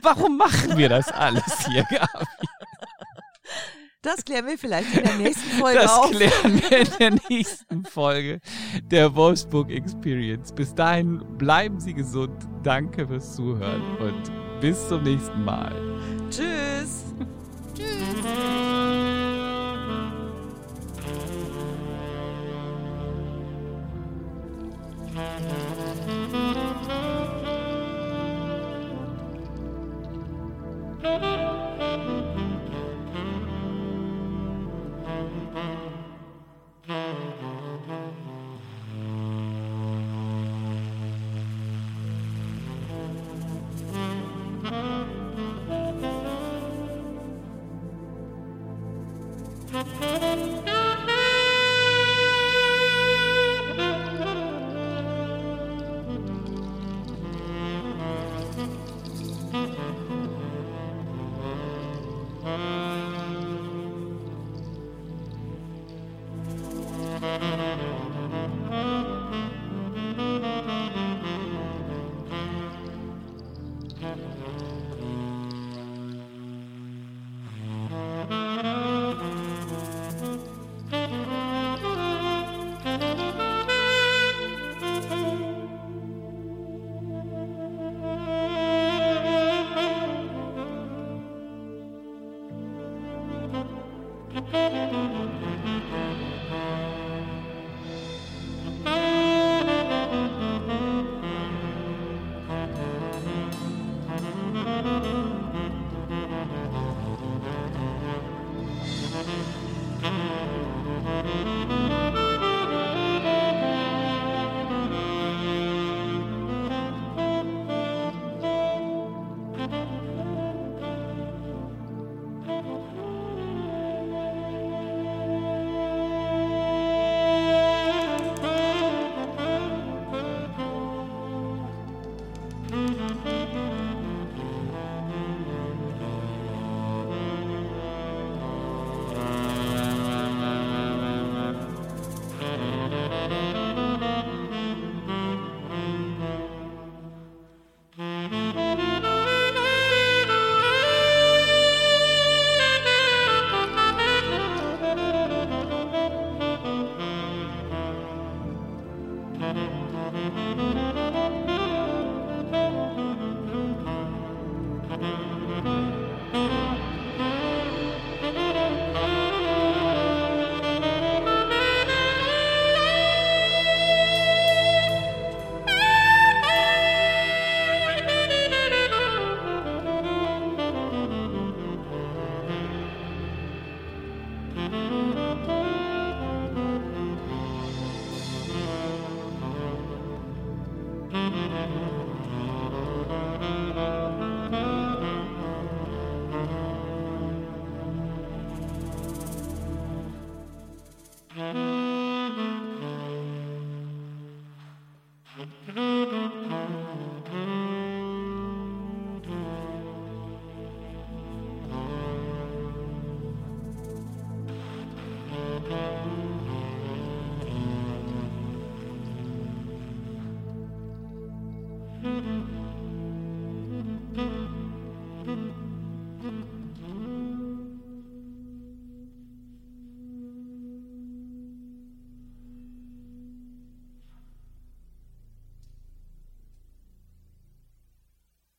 [0.00, 2.47] Warum machen wir das alles hier, Gabi?
[4.02, 6.10] Das klären wir vielleicht in der nächsten Folge Das auf.
[6.12, 8.38] klären wir in der nächsten Folge
[8.84, 10.52] der Wolfsburg Experience.
[10.52, 12.46] Bis dahin bleiben Sie gesund.
[12.62, 15.72] Danke fürs Zuhören und bis zum nächsten Mal.
[16.30, 17.04] Tschüss.
[31.00, 31.77] Thank
[36.88, 37.27] Mm-hmm.